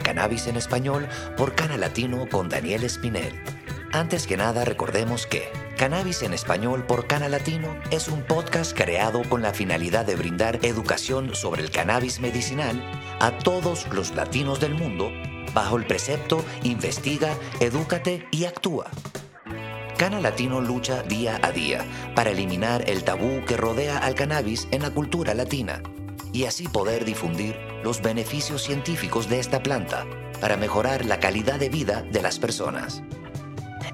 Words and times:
Cannabis 0.00 0.46
en 0.46 0.56
Español 0.56 1.08
por 1.36 1.54
Cana 1.54 1.76
Latino 1.76 2.28
con 2.28 2.48
Daniel 2.48 2.84
Espinel. 2.84 3.32
Antes 3.92 4.26
que 4.26 4.36
nada, 4.36 4.64
recordemos 4.64 5.26
que 5.26 5.50
Cannabis 5.78 6.22
en 6.22 6.34
Español 6.34 6.84
por 6.84 7.06
Cana 7.06 7.28
Latino 7.28 7.76
es 7.90 8.08
un 8.08 8.22
podcast 8.22 8.76
creado 8.76 9.22
con 9.28 9.42
la 9.42 9.54
finalidad 9.54 10.04
de 10.04 10.16
brindar 10.16 10.58
educación 10.62 11.34
sobre 11.34 11.62
el 11.62 11.70
cannabis 11.70 12.20
medicinal 12.20 12.82
a 13.20 13.38
todos 13.38 13.86
los 13.92 14.14
latinos 14.14 14.58
del 14.58 14.74
mundo 14.74 15.10
bajo 15.54 15.76
el 15.76 15.86
precepto 15.86 16.44
Investiga, 16.64 17.34
Edúcate 17.60 18.26
y 18.30 18.44
Actúa. 18.44 18.90
Cana 19.96 20.20
Latino 20.20 20.60
lucha 20.60 21.02
día 21.02 21.40
a 21.42 21.50
día 21.52 21.84
para 22.14 22.30
eliminar 22.30 22.88
el 22.88 23.04
tabú 23.04 23.44
que 23.46 23.56
rodea 23.56 23.98
al 23.98 24.14
cannabis 24.14 24.68
en 24.70 24.82
la 24.82 24.90
cultura 24.90 25.34
latina 25.34 25.82
y 26.32 26.44
así 26.44 26.68
poder 26.68 27.04
difundir 27.04 27.56
los 27.82 28.02
beneficios 28.02 28.62
científicos 28.62 29.28
de 29.28 29.38
esta 29.38 29.62
planta 29.62 30.06
para 30.40 30.56
mejorar 30.56 31.04
la 31.04 31.20
calidad 31.20 31.58
de 31.58 31.68
vida 31.68 32.02
de 32.02 32.22
las 32.22 32.38
personas. 32.38 33.02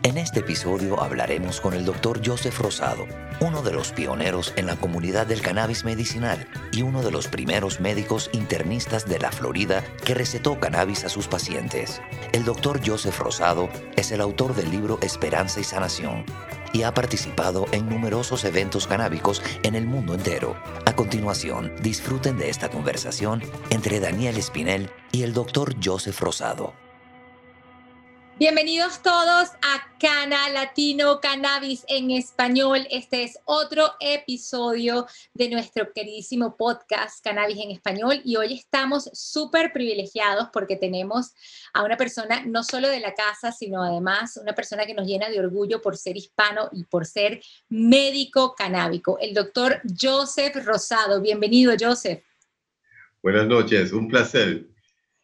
En 0.03 0.19
este 0.19 0.41
episodio 0.41 1.03
hablaremos 1.03 1.63
con 1.63 1.73
el 1.73 1.87
Dr. 1.87 2.21
Joseph 2.23 2.59
Rosado, 2.59 3.07
uno 3.41 3.63
de 3.63 3.73
los 3.73 3.93
pioneros 3.93 4.53
en 4.57 4.67
la 4.67 4.77
comunidad 4.77 5.27
del 5.27 5.41
cannabis 5.41 5.85
medicinal 5.85 6.47
y 6.73 6.83
uno 6.83 7.03
de 7.03 7.11
los 7.11 7.27
primeros 7.27 7.81
médicos 7.81 8.29
internistas 8.35 9.09
de 9.09 9.19
la 9.19 9.33
Florida 9.33 9.83
que 10.05 10.13
recetó 10.13 10.61
cannabis 10.61 11.05
a 11.05 11.09
sus 11.09 11.27
pacientes. 11.27 12.03
El 12.33 12.45
Dr. 12.45 12.81
Joseph 12.87 13.19
Rosado 13.19 13.71
es 13.97 14.13
el 14.13 14.21
autor 14.21 14.55
del 14.55 14.71
libro 14.71 14.99
Esperanza 15.01 15.61
y 15.61 15.65
Sanación 15.65 16.27
y 16.75 16.83
ha 16.83 16.93
participado 16.93 17.65
en 17.73 17.89
numerosos 17.89 18.45
eventos 18.45 18.87
canábicos 18.87 19.41
en 19.63 19.77
el 19.77 19.87
mundo 19.87 20.13
entero. 20.13 20.57
A 20.85 20.95
continuación, 20.95 21.73
disfruten 21.81 22.37
de 22.37 22.51
esta 22.51 22.69
conversación 22.69 23.43
entre 23.71 24.01
Daniel 24.01 24.37
Espinel 24.37 24.91
y 25.13 25.23
el 25.23 25.33
Dr. 25.33 25.77
Joseph 25.83 26.21
Rosado. 26.21 26.84
Bienvenidos 28.37 29.01
todos 29.01 29.51
a 29.63 29.97
Cana 30.01 30.49
Latino 30.49 31.21
Cannabis 31.21 31.85
en 31.87 32.11
español. 32.11 32.81
Este 32.91 33.23
es 33.23 33.39
otro 33.45 33.93
episodio 34.01 35.07
de 35.35 35.49
nuestro 35.51 35.93
queridísimo 35.93 36.57
podcast 36.57 37.23
Cannabis 37.23 37.59
en 37.59 37.71
español 37.71 38.21
y 38.25 38.35
hoy 38.35 38.55
estamos 38.55 39.09
súper 39.13 39.73
privilegiados 39.73 40.49
porque 40.53 40.75
tenemos 40.75 41.33
a 41.73 41.85
una 41.85 41.97
persona 41.97 42.45
no 42.45 42.65
solo 42.65 42.89
de 42.89 42.99
la 42.99 43.15
casa, 43.15 43.53
sino 43.53 43.85
además 43.85 44.37
una 44.37 44.53
persona 44.53 44.85
que 44.85 44.95
nos 44.95 45.07
llena 45.07 45.31
de 45.31 45.39
orgullo 45.39 45.81
por 45.81 45.97
ser 45.97 46.17
hispano 46.17 46.71
y 46.73 46.83
por 46.83 47.07
ser 47.07 47.41
médico 47.69 48.57
canábico, 48.57 49.17
el 49.21 49.33
doctor 49.33 49.81
Joseph 49.97 50.57
Rosado. 50.57 51.21
Bienvenido, 51.21 51.73
Joseph. 51.79 52.25
Buenas 53.23 53.47
noches, 53.47 53.93
un 53.93 54.09
placer. 54.09 54.67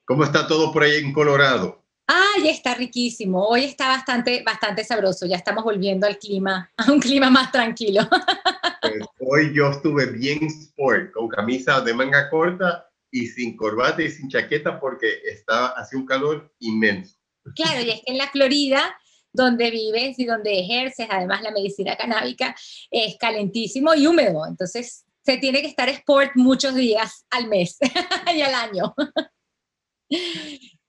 ¿Cómo 0.05 0.23
está 0.23 0.47
todo 0.47 0.73
por 0.73 0.85
ahí 0.85 0.99
en 0.99 1.13
Colorado? 1.13 1.80
Ay, 2.13 2.49
está 2.49 2.75
riquísimo. 2.75 3.47
Hoy 3.47 3.67
está 3.67 3.87
bastante, 3.87 4.43
bastante 4.43 4.83
sabroso. 4.83 5.27
Ya 5.27 5.37
estamos 5.37 5.63
volviendo 5.63 6.09
al 6.09 6.19
clima, 6.19 6.69
a 6.77 6.91
un 6.91 6.99
clima 6.99 7.31
más 7.31 7.53
tranquilo. 7.53 8.03
Pues 8.83 9.05
hoy 9.21 9.55
yo 9.55 9.69
estuve 9.71 10.07
bien 10.07 10.43
sport, 10.45 11.13
con 11.13 11.29
camisa 11.29 11.83
de 11.83 11.93
manga 11.93 12.31
corta 12.31 12.89
y 13.11 13.27
sin 13.27 13.55
corbata 13.55 14.03
y 14.03 14.11
sin 14.11 14.31
chaqueta 14.31 14.81
porque 14.81 15.07
estaba 15.31 15.69
hace 15.77 15.99
un 15.99 16.07
calor 16.07 16.51
inmenso. 16.61 17.15
Claro, 17.55 17.83
y 17.83 17.91
es 17.91 18.01
que 18.01 18.13
en 18.13 18.17
la 18.17 18.31
Florida, 18.31 18.83
donde 19.35 19.71
vives 19.71 20.19
y 20.19 20.25
donde 20.25 20.61
ejerces, 20.61 21.07
además 21.11 21.43
la 21.43 21.51
medicina 21.51 21.95
canábica, 21.95 22.57
es 22.91 23.19
calentísimo 23.19 23.95
y 23.95 24.07
húmedo. 24.07 24.47
Entonces, 24.47 25.05
se 25.23 25.37
tiene 25.37 25.61
que 25.61 25.69
estar 25.69 25.91
sport 25.91 26.33
muchos 26.37 26.75
días 26.75 27.27
al 27.31 27.49
mes 27.49 27.77
y 28.35 28.41
al 28.41 28.55
año. 28.55 28.95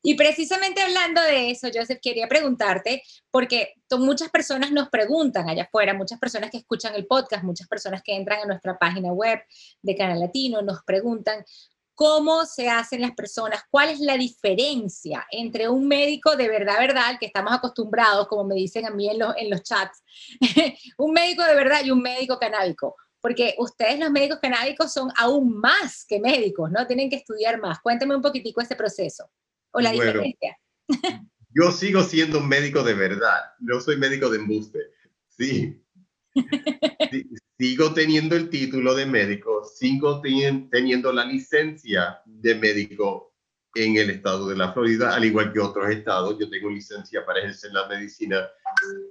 Y 0.03 0.16
precisamente 0.16 0.81
hablando 0.81 1.22
de 1.22 1.51
eso, 1.51 1.67
Joseph, 1.73 2.00
quería 2.01 2.28
preguntarte, 2.28 3.03
porque 3.29 3.75
muchas 3.91 4.29
personas 4.29 4.72
nos 4.72 4.89
preguntan 4.89 5.47
allá 5.47 5.63
afuera, 5.63 5.94
muchas 5.94 6.19
personas 6.19 6.50
que 6.50 6.57
escuchan 6.57 6.95
el 6.95 7.06
podcast, 7.06 7.44
muchas 7.44 7.67
personas 7.67 8.01
que 8.01 8.16
entran 8.16 8.40
a 8.41 8.45
nuestra 8.45 8.79
página 8.79 9.11
web 9.13 9.40
de 9.81 9.95
Canal 9.95 10.19
Latino, 10.19 10.61
nos 10.63 10.84
preguntan 10.84 11.45
cómo 11.94 12.45
se 12.45 12.67
hacen 12.67 13.01
las 13.01 13.11
personas, 13.11 13.61
cuál 13.69 13.90
es 13.90 14.00
la 14.00 14.17
diferencia 14.17 15.28
entre 15.29 15.69
un 15.69 15.88
médico 15.88 16.35
de 16.35 16.47
verdad, 16.47 16.79
verdad, 16.79 17.19
que 17.19 17.28
estamos 17.28 17.53
acostumbrados, 17.53 18.28
como 18.28 18.44
me 18.44 18.56
dicen 18.56 18.88
a 18.88 18.90
mí 18.90 19.07
en 19.07 19.19
los, 19.19 19.61
chats, 19.61 20.01
un 20.97 21.11
médico 21.11 21.44
de 21.44 21.53
verdad 21.53 21.81
y 21.84 21.91
un 21.91 22.01
médico 22.01 22.40
canábico 22.40 22.95
porque 23.23 23.53
ustedes 23.59 24.00
los 24.00 24.09
médicos 24.09 24.40
canábicos 24.41 24.91
son 24.91 25.11
aún 25.16 25.59
más 25.59 26.06
que 26.06 26.19
médicos, 26.19 26.72
¿no? 26.72 26.88
Tienen 26.88 27.07
que 27.07 27.17
estudiar 27.17 27.61
más. 27.61 27.79
Cuéntame 27.79 28.16
un 28.16 28.22
poquitico 28.23 28.61
ese 28.61 28.75
proceso 28.75 29.29
o 29.72 29.82
la 29.82 29.92
diferencia? 29.92 30.58
Yo 31.54 31.72
sigo 31.72 32.04
siendo 32.04 32.40
un 32.40 32.48
médico 32.48 32.84
de 32.84 32.94
verdad, 32.94 33.42
no 33.59 33.80
soy 33.82 33.98
médico 33.98 34.30
de 34.30 34.38
embuste. 34.38 34.80
Sí. 35.28 35.82
Sigo 37.58 37.94
teniendo 37.94 38.36
el 38.36 38.50
título 38.50 38.96
de 38.96 39.06
médico, 39.06 39.64
sigo 39.64 40.22
teniendo 40.22 41.12
la 41.12 41.26
licencia 41.26 42.22
de 42.26 42.56
médico 42.56 43.34
en 43.76 43.98
el 43.98 44.09
estado 44.09 44.50
de 44.50 44.58
la 44.58 44.74
Florida, 44.74 45.14
al 45.16 45.26
igual 45.26 45.54
que 45.54 45.59
otros 45.59 45.90
estados. 45.90 46.38
Yo 46.40 46.50
tengo 46.50 46.70
licencia 46.70 47.26
para 47.26 47.40
ejercer 47.40 47.72
la 47.74 47.88
medicina 47.88 48.48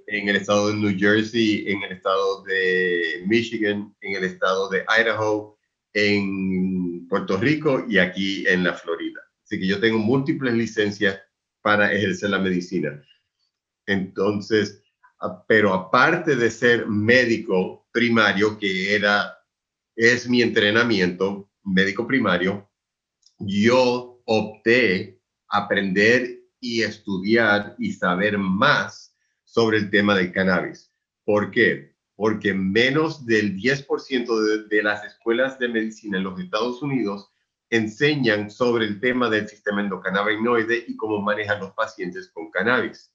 en 0.07 0.27
el 0.29 0.35
estado 0.35 0.69
de 0.69 0.75
New 0.75 0.97
Jersey, 0.97 1.63
en 1.67 1.81
el 1.83 1.93
estado 1.93 2.43
de 2.43 3.23
Michigan, 3.27 3.95
en 4.01 4.15
el 4.15 4.23
estado 4.23 4.69
de 4.69 4.83
Idaho, 4.99 5.57
en 5.93 7.07
Puerto 7.07 7.37
Rico 7.37 7.85
y 7.87 7.97
aquí 7.97 8.47
en 8.47 8.63
la 8.63 8.73
Florida. 8.73 9.21
Así 9.51 9.59
que 9.59 9.67
yo 9.67 9.81
tengo 9.81 9.97
múltiples 9.97 10.53
licencias 10.53 11.19
para 11.61 11.91
ejercer 11.91 12.29
la 12.29 12.39
medicina. 12.39 13.03
Entonces, 13.85 14.81
pero 15.45 15.73
aparte 15.73 16.37
de 16.37 16.49
ser 16.49 16.87
médico 16.87 17.85
primario, 17.91 18.57
que 18.57 18.95
era, 18.95 19.37
es 19.93 20.29
mi 20.29 20.41
entrenamiento, 20.41 21.51
médico 21.65 22.07
primario, 22.07 22.71
yo 23.39 24.21
opté 24.23 25.19
aprender 25.49 26.45
y 26.61 26.83
estudiar 26.83 27.75
y 27.77 27.91
saber 27.91 28.37
más 28.37 29.17
sobre 29.43 29.79
el 29.79 29.89
tema 29.89 30.15
del 30.15 30.31
cannabis. 30.31 30.93
¿Por 31.25 31.51
qué? 31.51 31.93
Porque 32.15 32.53
menos 32.53 33.25
del 33.25 33.57
10% 33.57 34.69
de, 34.69 34.73
de 34.73 34.81
las 34.81 35.03
escuelas 35.03 35.59
de 35.59 35.67
medicina 35.67 36.19
en 36.19 36.23
los 36.23 36.39
Estados 36.39 36.81
Unidos 36.81 37.30
enseñan 37.71 38.51
sobre 38.51 38.85
el 38.85 38.99
tema 38.99 39.29
del 39.29 39.47
sistema 39.47 39.81
endocannabinoide 39.81 40.85
y 40.87 40.95
cómo 40.97 41.21
manejan 41.21 41.61
los 41.61 41.71
pacientes 41.71 42.29
con 42.29 42.51
cannabis. 42.51 43.13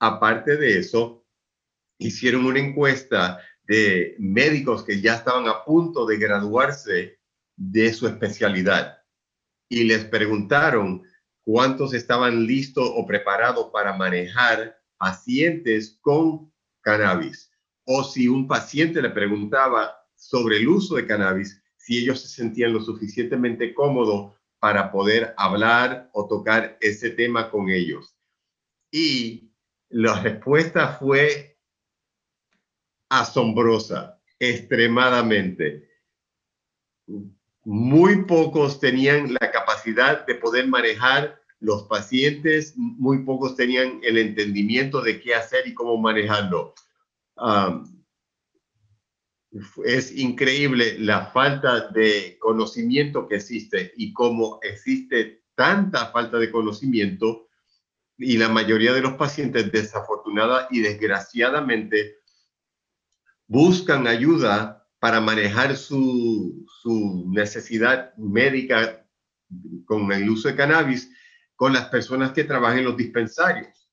Aparte 0.00 0.56
de 0.56 0.78
eso, 0.78 1.24
hicieron 1.98 2.46
una 2.46 2.58
encuesta 2.58 3.40
de 3.62 4.16
médicos 4.18 4.84
que 4.84 5.00
ya 5.00 5.16
estaban 5.16 5.46
a 5.48 5.64
punto 5.64 6.06
de 6.06 6.16
graduarse 6.16 7.18
de 7.56 7.92
su 7.92 8.08
especialidad 8.08 8.98
y 9.68 9.84
les 9.84 10.04
preguntaron 10.06 11.02
cuántos 11.44 11.92
estaban 11.92 12.46
listos 12.46 12.90
o 12.94 13.06
preparados 13.06 13.70
para 13.70 13.92
manejar 13.94 14.78
pacientes 14.96 15.98
con 16.00 16.50
cannabis. 16.80 17.50
O 17.84 18.02
si 18.02 18.28
un 18.28 18.48
paciente 18.48 19.02
le 19.02 19.10
preguntaba 19.10 19.94
sobre 20.14 20.56
el 20.56 20.68
uso 20.68 20.96
de 20.96 21.06
cannabis, 21.06 21.62
si 21.84 21.98
ellos 21.98 22.22
se 22.22 22.28
sentían 22.28 22.72
lo 22.72 22.80
suficientemente 22.80 23.74
cómodos 23.74 24.32
para 24.58 24.90
poder 24.90 25.34
hablar 25.36 26.08
o 26.14 26.26
tocar 26.26 26.78
ese 26.80 27.10
tema 27.10 27.50
con 27.50 27.68
ellos. 27.68 28.16
Y 28.90 29.50
la 29.90 30.22
respuesta 30.22 30.96
fue 30.98 31.58
asombrosa, 33.10 34.18
extremadamente. 34.38 35.90
Muy 37.64 38.24
pocos 38.24 38.80
tenían 38.80 39.34
la 39.34 39.50
capacidad 39.50 40.24
de 40.26 40.36
poder 40.36 40.66
manejar 40.66 41.38
los 41.60 41.82
pacientes, 41.82 42.72
muy 42.76 43.24
pocos 43.24 43.56
tenían 43.56 44.00
el 44.02 44.16
entendimiento 44.16 45.02
de 45.02 45.20
qué 45.20 45.34
hacer 45.34 45.68
y 45.68 45.74
cómo 45.74 45.98
manejarlo. 45.98 46.74
Um, 47.36 47.93
es 49.84 50.16
increíble 50.16 50.98
la 50.98 51.26
falta 51.26 51.88
de 51.88 52.36
conocimiento 52.40 53.28
que 53.28 53.36
existe 53.36 53.92
y 53.96 54.12
cómo 54.12 54.58
existe 54.62 55.44
tanta 55.54 56.06
falta 56.06 56.38
de 56.38 56.50
conocimiento 56.50 57.48
y 58.18 58.36
la 58.36 58.48
mayoría 58.48 58.92
de 58.92 59.00
los 59.00 59.14
pacientes 59.14 59.70
desafortunada 59.70 60.68
y 60.70 60.80
desgraciadamente 60.80 62.18
buscan 63.46 64.06
ayuda 64.06 64.88
para 64.98 65.20
manejar 65.20 65.76
su, 65.76 66.64
su 66.82 67.24
necesidad 67.28 68.14
médica 68.16 69.06
con 69.84 70.10
el 70.12 70.30
uso 70.30 70.48
de 70.48 70.56
cannabis 70.56 71.10
con 71.54 71.72
las 71.72 71.86
personas 71.86 72.32
que 72.32 72.44
trabajan 72.44 72.78
en 72.78 72.84
los 72.86 72.96
dispensarios. 72.96 73.83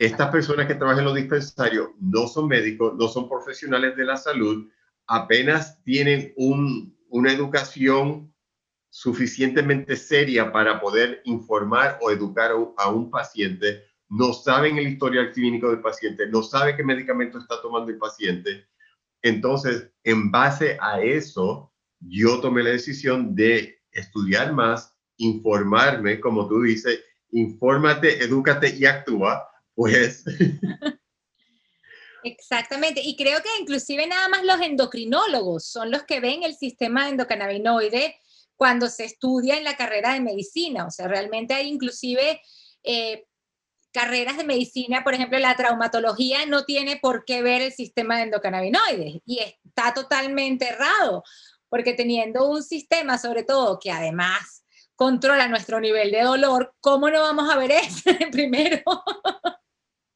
Estas 0.00 0.30
personas 0.30 0.66
que 0.66 0.76
trabajan 0.76 1.00
en 1.00 1.04
los 1.04 1.14
dispensarios 1.14 1.90
no 2.00 2.26
son 2.26 2.48
médicos, 2.48 2.94
no 2.96 3.06
son 3.06 3.28
profesionales 3.28 3.94
de 3.98 4.06
la 4.06 4.16
salud, 4.16 4.66
apenas 5.06 5.84
tienen 5.84 6.32
una 6.36 7.30
educación 7.30 8.32
suficientemente 8.88 9.96
seria 9.96 10.50
para 10.52 10.80
poder 10.80 11.20
informar 11.26 11.98
o 12.00 12.10
educar 12.10 12.50
a 12.78 12.88
un 12.88 13.10
paciente, 13.10 13.84
no 14.08 14.32
saben 14.32 14.78
el 14.78 14.88
historial 14.88 15.32
clínico 15.32 15.68
del 15.68 15.82
paciente, 15.82 16.26
no 16.28 16.42
sabe 16.42 16.76
qué 16.76 16.82
medicamento 16.82 17.36
está 17.36 17.60
tomando 17.60 17.90
el 17.90 17.98
paciente. 17.98 18.68
Entonces, 19.20 19.92
en 20.02 20.30
base 20.30 20.78
a 20.80 21.02
eso, 21.02 21.74
yo 22.00 22.40
tomé 22.40 22.62
la 22.62 22.70
decisión 22.70 23.34
de 23.34 23.82
estudiar 23.92 24.54
más, 24.54 24.96
informarme, 25.18 26.20
como 26.20 26.48
tú 26.48 26.62
dices, 26.62 27.04
infórmate, 27.32 28.24
edúcate 28.24 28.74
y 28.74 28.86
actúa, 28.86 29.46
pues. 29.74 30.24
Exactamente, 32.22 33.00
y 33.02 33.16
creo 33.16 33.40
que 33.42 33.48
inclusive 33.60 34.06
nada 34.06 34.28
más 34.28 34.44
los 34.44 34.60
endocrinólogos 34.60 35.64
son 35.64 35.90
los 35.90 36.02
que 36.04 36.20
ven 36.20 36.42
el 36.42 36.54
sistema 36.54 37.08
endocannabinoide 37.08 38.16
cuando 38.56 38.88
se 38.90 39.06
estudia 39.06 39.56
en 39.56 39.64
la 39.64 39.76
carrera 39.76 40.12
de 40.12 40.20
medicina, 40.20 40.86
o 40.86 40.90
sea, 40.90 41.08
realmente 41.08 41.54
hay 41.54 41.68
inclusive 41.68 42.42
eh, 42.82 43.24
carreras 43.90 44.36
de 44.36 44.44
medicina, 44.44 45.02
por 45.02 45.14
ejemplo, 45.14 45.38
la 45.38 45.56
traumatología 45.56 46.44
no 46.46 46.64
tiene 46.64 46.98
por 46.98 47.24
qué 47.24 47.42
ver 47.42 47.62
el 47.62 47.72
sistema 47.72 48.16
de 48.16 48.24
endocannabinoides 48.24 49.22
y 49.24 49.38
está 49.38 49.94
totalmente 49.94 50.68
errado, 50.68 51.22
porque 51.70 51.94
teniendo 51.94 52.48
un 52.48 52.62
sistema, 52.62 53.16
sobre 53.16 53.44
todo, 53.44 53.78
que 53.78 53.90
además 53.90 54.59
controla 55.00 55.48
nuestro 55.48 55.80
nivel 55.80 56.10
de 56.10 56.20
dolor, 56.20 56.74
¿cómo 56.80 57.08
no 57.08 57.22
vamos 57.22 57.48
a 57.48 57.56
ver 57.56 57.70
eso 57.70 58.10
primero? 58.32 58.82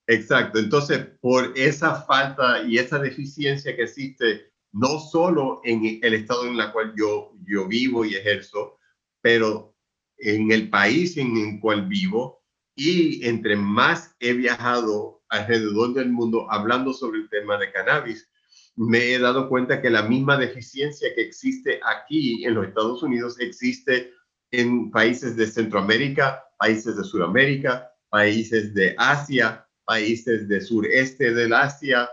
Exacto, 0.06 0.58
entonces 0.58 1.06
por 1.22 1.54
esa 1.56 2.02
falta 2.02 2.62
y 2.64 2.76
esa 2.76 2.98
deficiencia 2.98 3.74
que 3.74 3.84
existe, 3.84 4.52
no 4.72 5.00
solo 5.00 5.62
en 5.64 6.00
el 6.02 6.12
estado 6.12 6.46
en 6.46 6.60
el 6.60 6.70
cual 6.70 6.92
yo, 6.98 7.32
yo 7.46 7.66
vivo 7.66 8.04
y 8.04 8.14
ejerzo, 8.14 8.76
pero 9.22 9.74
en 10.18 10.52
el 10.52 10.68
país 10.68 11.16
en 11.16 11.34
el 11.34 11.60
cual 11.60 11.86
vivo 11.86 12.44
y 12.76 13.26
entre 13.26 13.56
más 13.56 14.14
he 14.20 14.34
viajado 14.34 15.22
alrededor 15.30 15.94
del 15.94 16.12
mundo 16.12 16.46
hablando 16.50 16.92
sobre 16.92 17.20
el 17.20 17.30
tema 17.30 17.56
de 17.56 17.72
cannabis, 17.72 18.30
me 18.76 19.14
he 19.14 19.18
dado 19.18 19.48
cuenta 19.48 19.80
que 19.80 19.88
la 19.88 20.02
misma 20.02 20.36
deficiencia 20.36 21.08
que 21.14 21.22
existe 21.22 21.80
aquí 21.82 22.44
en 22.44 22.52
los 22.52 22.66
Estados 22.66 23.02
Unidos 23.02 23.40
existe 23.40 24.12
en 24.60 24.90
países 24.90 25.36
de 25.36 25.46
Centroamérica, 25.46 26.44
países 26.58 26.96
de 26.96 27.04
Sudamérica, 27.04 27.90
países 28.08 28.74
de 28.74 28.94
Asia, 28.98 29.66
países 29.84 30.48
del 30.48 30.62
sureste 30.62 31.34
del 31.34 31.52
Asia. 31.52 32.08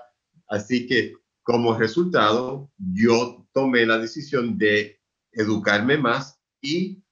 Así 0.48 0.88
que 0.88 1.14
como 1.44 1.78
resultado, 1.78 2.72
yo 2.78 3.48
tomé 3.54 3.86
la 3.86 3.98
decisión 3.98 4.58
de 4.58 5.00
educarme 5.32 5.98
más 5.98 6.40
y 6.62 7.04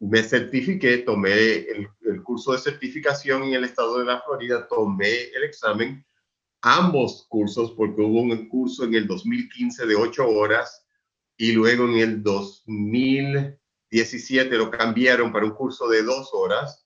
me 0.00 0.22
certifiqué, 0.22 0.98
tomé 0.98 1.66
el, 1.68 1.88
curso 2.22 2.52
de 2.52 2.58
certificación 2.58 3.42
en 3.42 3.54
el 3.54 3.64
estado 3.64 3.98
de 3.98 4.04
la 4.04 4.22
Florida, 4.22 4.66
tomé 4.68 5.24
el 5.34 5.44
examen, 5.44 6.06
ambos 6.62 7.26
cursos, 7.28 7.72
porque 7.72 8.00
hubo 8.00 8.20
un 8.20 8.48
curso 8.48 8.84
en 8.84 8.94
el 8.94 9.06
2015 9.06 9.86
de 9.86 9.94
ocho 9.96 10.28
horas 10.28 10.86
y 11.36 11.52
luego 11.52 11.88
en 11.88 11.98
el 11.98 12.22
2017 13.92 14.56
lo 14.56 14.70
cambiaron 14.70 15.32
para 15.32 15.44
un 15.44 15.52
curso 15.52 15.88
de 15.88 16.02
dos 16.02 16.30
horas 16.32 16.82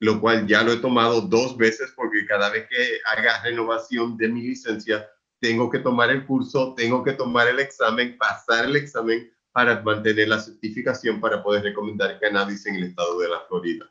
lo 0.00 0.20
cual 0.20 0.46
ya 0.46 0.62
lo 0.62 0.72
he 0.72 0.76
tomado 0.76 1.20
dos 1.20 1.56
veces 1.56 1.92
porque 1.96 2.26
cada 2.26 2.50
vez 2.50 2.68
que 2.68 3.00
haga 3.04 3.42
renovación 3.42 4.16
de 4.16 4.28
mi 4.28 4.42
licencia, 4.42 5.08
tengo 5.40 5.70
que 5.70 5.80
tomar 5.80 6.10
el 6.10 6.26
curso, 6.26 6.74
tengo 6.76 7.02
que 7.02 7.12
tomar 7.12 7.48
el 7.48 7.58
examen, 7.58 8.16
pasar 8.16 8.66
el 8.66 8.76
examen 8.76 9.30
para 9.52 9.82
mantener 9.82 10.28
la 10.28 10.38
certificación 10.38 11.20
para 11.20 11.42
poder 11.42 11.64
recomendar 11.64 12.18
cannabis 12.20 12.66
en 12.66 12.76
el 12.76 12.84
estado 12.84 13.18
de 13.18 13.28
la 13.28 13.40
Florida. 13.48 13.90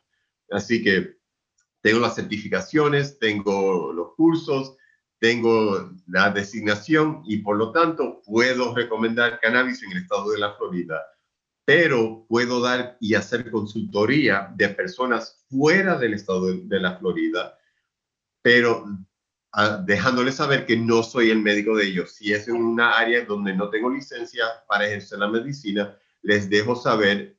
Así 0.50 0.82
que 0.82 1.18
tengo 1.82 2.00
las 2.00 2.14
certificaciones, 2.14 3.18
tengo 3.18 3.92
los 3.92 4.14
cursos, 4.14 4.76
tengo 5.18 5.90
la 6.06 6.30
designación 6.30 7.22
y 7.26 7.38
por 7.38 7.56
lo 7.56 7.72
tanto 7.72 8.22
puedo 8.24 8.74
recomendar 8.74 9.40
cannabis 9.40 9.82
en 9.82 9.92
el 9.92 9.98
estado 9.98 10.30
de 10.30 10.38
la 10.38 10.54
Florida 10.54 11.02
pero 11.68 12.24
puedo 12.30 12.62
dar 12.62 12.96
y 12.98 13.14
hacer 13.14 13.50
consultoría 13.50 14.50
de 14.56 14.70
personas 14.70 15.44
fuera 15.50 15.98
del 15.98 16.14
estado 16.14 16.46
de, 16.46 16.80
la 16.80 16.96
Florida, 16.96 17.58
pero 18.40 18.86
ah, 19.52 19.76
dejándoles 19.84 20.36
saber 20.36 20.64
que 20.64 20.78
no 20.78 21.02
soy 21.02 21.28
el 21.28 21.42
médico 21.42 21.76
de 21.76 21.88
ellos. 21.88 22.12
Si 22.12 22.32
es 22.32 22.48
en 22.48 22.56
una 22.56 22.92
área 22.92 23.22
donde 23.26 23.54
no 23.54 23.68
tengo 23.68 23.90
licencia 23.90 24.46
para 24.66 24.86
ejercer 24.86 25.18
la 25.18 25.28
medicina, 25.28 25.94
les 26.22 26.48
dejo 26.48 26.74
saber. 26.74 27.36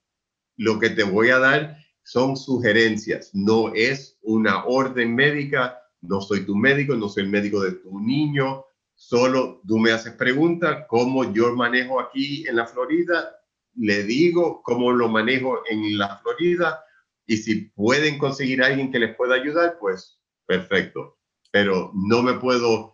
Lo 0.57 0.77
que 0.77 0.91
te 0.91 1.01
voy 1.01 1.31
a 1.31 1.39
dar 1.39 1.77
son 2.03 2.37
sugerencias, 2.37 3.31
no 3.33 3.73
es 3.73 4.19
una 4.21 4.63
orden 4.65 5.15
médica, 5.15 5.81
no 6.01 6.21
soy 6.21 6.45
tu 6.45 6.55
médico, 6.55 6.93
no 6.93 7.09
soy 7.09 7.23
el 7.23 7.29
médico 7.29 7.61
de 7.61 7.71
tu 7.71 7.99
niño, 7.99 8.63
solo 8.93 9.59
tú 9.67 9.79
me 9.79 9.91
haces 9.91 10.13
preguntas, 10.13 10.85
cómo 10.87 11.33
yo 11.33 11.55
manejo 11.55 11.99
aquí 11.99 12.47
en 12.47 12.57
la 12.57 12.67
Florida, 12.67 13.38
le 13.79 14.03
digo 14.03 14.61
cómo 14.63 14.91
lo 14.91 15.07
manejo 15.07 15.63
en 15.69 15.97
la 15.97 16.17
Florida 16.17 16.83
y 17.25 17.37
si 17.37 17.69
pueden 17.75 18.17
conseguir 18.17 18.61
a 18.61 18.67
alguien 18.67 18.91
que 18.91 18.99
les 18.99 19.15
pueda 19.15 19.35
ayudar, 19.35 19.77
pues 19.79 20.19
perfecto. 20.45 21.17
Pero 21.51 21.91
no 21.93 22.21
me 22.21 22.33
puedo 22.33 22.93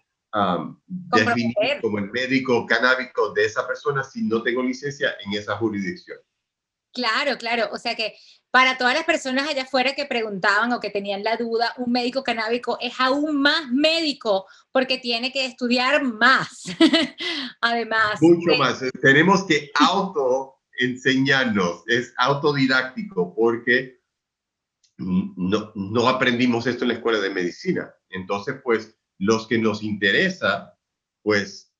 definir 0.85 1.53
como 1.81 1.97
el 1.97 2.11
médico 2.11 2.65
canábico 2.65 3.33
de 3.33 3.45
esa 3.45 3.65
persona 3.65 4.03
si 4.03 4.21
no 4.23 4.43
tengo 4.43 4.61
licencia 4.61 5.15
en 5.25 5.33
esa 5.33 5.57
jurisdicción. 5.57 6.19
Claro, 6.93 7.37
claro. 7.37 7.69
O 7.71 7.77
sea 7.77 7.95
que 7.95 8.15
para 8.51 8.77
todas 8.77 8.93
las 8.93 9.03
personas 9.03 9.49
allá 9.49 9.63
afuera 9.63 9.95
que 9.95 10.05
preguntaban 10.05 10.71
o 10.71 10.79
que 10.79 10.89
tenían 10.89 11.23
la 11.23 11.35
duda, 11.35 11.73
un 11.77 11.91
médico 11.91 12.23
canábico 12.23 12.77
es 12.79 12.93
aún 12.99 13.41
más 13.41 13.69
médico 13.69 14.45
porque 14.71 14.97
tiene 14.97 15.31
que 15.31 15.45
estudiar 15.45 16.03
más. 16.03 16.63
Además. 17.61 18.21
Mucho 18.21 18.57
más. 18.57 18.81
Tenemos 19.01 19.45
que 19.45 19.71
auto 19.75 20.54
enseñarnos, 20.77 21.83
es 21.87 22.13
autodidáctico 22.17 23.33
porque 23.35 23.99
no, 24.97 25.71
no 25.75 26.07
aprendimos 26.07 26.67
esto 26.67 26.83
en 26.83 26.89
la 26.89 26.93
escuela 26.95 27.19
de 27.19 27.29
medicina. 27.29 27.93
Entonces, 28.09 28.55
pues, 28.63 28.97
los 29.17 29.47
que 29.47 29.57
nos 29.57 29.83
interesa, 29.83 30.77
pues, 31.21 31.73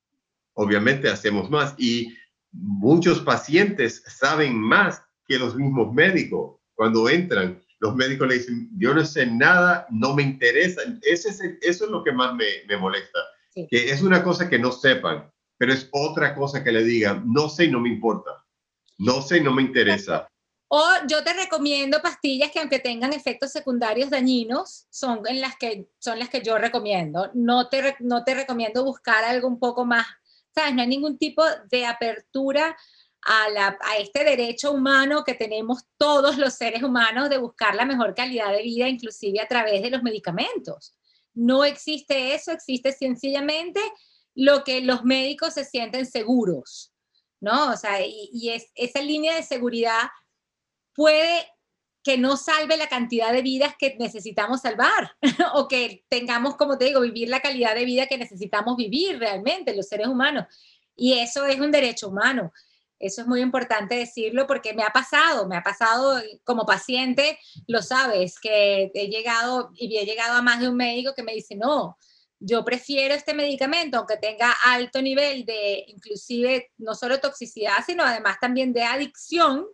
obviamente 0.54 1.08
hacemos 1.08 1.50
más. 1.50 1.74
Y 1.78 2.16
muchos 2.52 3.20
pacientes 3.20 4.02
saben 4.06 4.58
más 4.58 5.02
que 5.26 5.38
los 5.38 5.56
mismos 5.56 5.92
médicos 5.92 6.56
cuando 6.74 7.08
entran. 7.08 7.62
Los 7.78 7.94
médicos 7.94 8.28
le 8.28 8.38
dicen, 8.38 8.70
yo 8.78 8.94
no 8.94 9.04
sé 9.04 9.26
nada, 9.26 9.86
no 9.90 10.14
me 10.14 10.22
interesa. 10.22 10.82
Ese 11.02 11.28
es 11.30 11.40
eso 11.60 11.84
es 11.84 11.90
lo 11.90 12.02
que 12.02 12.12
más 12.12 12.34
me, 12.34 12.44
me 12.68 12.76
molesta. 12.76 13.18
Que 13.54 13.90
es 13.90 14.02
una 14.02 14.22
cosa 14.22 14.48
que 14.48 14.58
no 14.58 14.70
sepan, 14.70 15.30
pero 15.56 15.72
es 15.72 15.88
otra 15.92 16.34
cosa 16.34 16.62
que 16.62 16.72
le 16.72 16.84
digan, 16.84 17.24
no 17.26 17.48
sé 17.48 17.64
y 17.64 17.70
no 17.70 17.80
me 17.80 17.88
importa. 17.88 18.45
No 18.98 19.22
sé, 19.22 19.40
no 19.40 19.52
me 19.52 19.62
interesa. 19.62 20.28
O 20.68 20.82
yo 21.08 21.22
te 21.22 21.32
recomiendo 21.32 22.02
pastillas 22.02 22.50
que 22.50 22.58
aunque 22.58 22.80
tengan 22.80 23.12
efectos 23.12 23.52
secundarios 23.52 24.10
dañinos, 24.10 24.86
son, 24.90 25.20
en 25.26 25.40
las 25.40 25.56
que, 25.56 25.88
son 25.98 26.18
las 26.18 26.28
que 26.28 26.42
yo 26.42 26.58
recomiendo. 26.58 27.30
No 27.34 27.68
te, 27.68 27.96
no 28.00 28.24
te 28.24 28.34
recomiendo 28.34 28.84
buscar 28.84 29.24
algo 29.24 29.46
un 29.46 29.60
poco 29.60 29.84
más, 29.84 30.06
¿sabes? 30.52 30.74
No 30.74 30.82
hay 30.82 30.88
ningún 30.88 31.18
tipo 31.18 31.44
de 31.70 31.86
apertura 31.86 32.76
a, 33.22 33.48
la, 33.50 33.78
a 33.80 33.98
este 33.98 34.24
derecho 34.24 34.72
humano 34.72 35.22
que 35.24 35.34
tenemos 35.34 35.84
todos 35.96 36.36
los 36.36 36.54
seres 36.54 36.82
humanos 36.82 37.30
de 37.30 37.38
buscar 37.38 37.76
la 37.76 37.84
mejor 37.84 38.14
calidad 38.14 38.50
de 38.50 38.62
vida, 38.62 38.88
inclusive 38.88 39.40
a 39.40 39.48
través 39.48 39.82
de 39.82 39.90
los 39.90 40.02
medicamentos. 40.02 40.96
No 41.32 41.64
existe 41.64 42.34
eso, 42.34 42.50
existe 42.50 42.92
sencillamente 42.92 43.80
lo 44.34 44.64
que 44.64 44.80
los 44.80 45.04
médicos 45.04 45.54
se 45.54 45.64
sienten 45.64 46.06
seguros. 46.06 46.92
¿No? 47.40 47.72
O 47.72 47.76
sea, 47.76 48.00
y, 48.04 48.50
es, 48.50 48.70
esa 48.74 49.00
línea 49.00 49.34
de 49.34 49.42
seguridad 49.42 50.08
puede 50.94 51.46
que 52.02 52.16
no 52.16 52.36
salve 52.36 52.76
la 52.76 52.88
cantidad 52.88 53.32
de 53.32 53.42
vidas 53.42 53.74
que 53.78 53.96
necesitamos 53.98 54.60
salvar 54.60 55.16
o 55.54 55.66
que 55.66 56.04
tengamos, 56.08 56.56
como 56.56 56.78
te 56.78 56.86
digo, 56.86 57.00
vivir 57.00 57.28
la 57.28 57.40
calidad 57.40 57.74
de 57.74 57.84
vida 57.84 58.06
que 58.06 58.18
necesitamos 58.18 58.76
vivir 58.76 59.18
realmente 59.18 59.74
los 59.74 59.88
seres 59.88 60.06
humanos. 60.06 60.46
Y 60.94 61.14
eso 61.14 61.44
es 61.46 61.58
un 61.58 61.72
derecho 61.72 62.08
humano. 62.08 62.52
Eso 62.98 63.20
es 63.20 63.26
muy 63.26 63.40
importante 63.40 63.96
decirlo 63.96 64.46
porque 64.46 64.72
me 64.72 64.82
ha 64.82 64.90
pasado, 64.90 65.46
me 65.46 65.56
ha 65.56 65.62
pasado 65.62 66.18
como 66.44 66.64
paciente, 66.64 67.38
lo 67.66 67.82
sabes, 67.82 68.40
que 68.40 68.90
he 68.94 69.08
llegado 69.08 69.70
y 69.74 69.94
he 69.98 70.06
llegado 70.06 70.34
a 70.34 70.42
más 70.42 70.60
de 70.60 70.68
un 70.68 70.76
médico 70.76 71.12
que 71.14 71.22
me 71.22 71.34
dice, 71.34 71.56
no, 71.56 71.98
yo 72.38 72.64
prefiero 72.64 73.14
este 73.14 73.34
medicamento, 73.34 73.98
aunque 73.98 74.16
tenga 74.16 74.52
alto 74.64 75.00
nivel 75.00 75.44
de 75.44 75.84
inclusive 75.88 76.70
no 76.78 76.94
solo 76.94 77.20
toxicidad, 77.20 77.78
sino 77.84 78.04
además 78.04 78.36
también 78.40 78.72
de 78.72 78.82
adicción, 78.82 79.66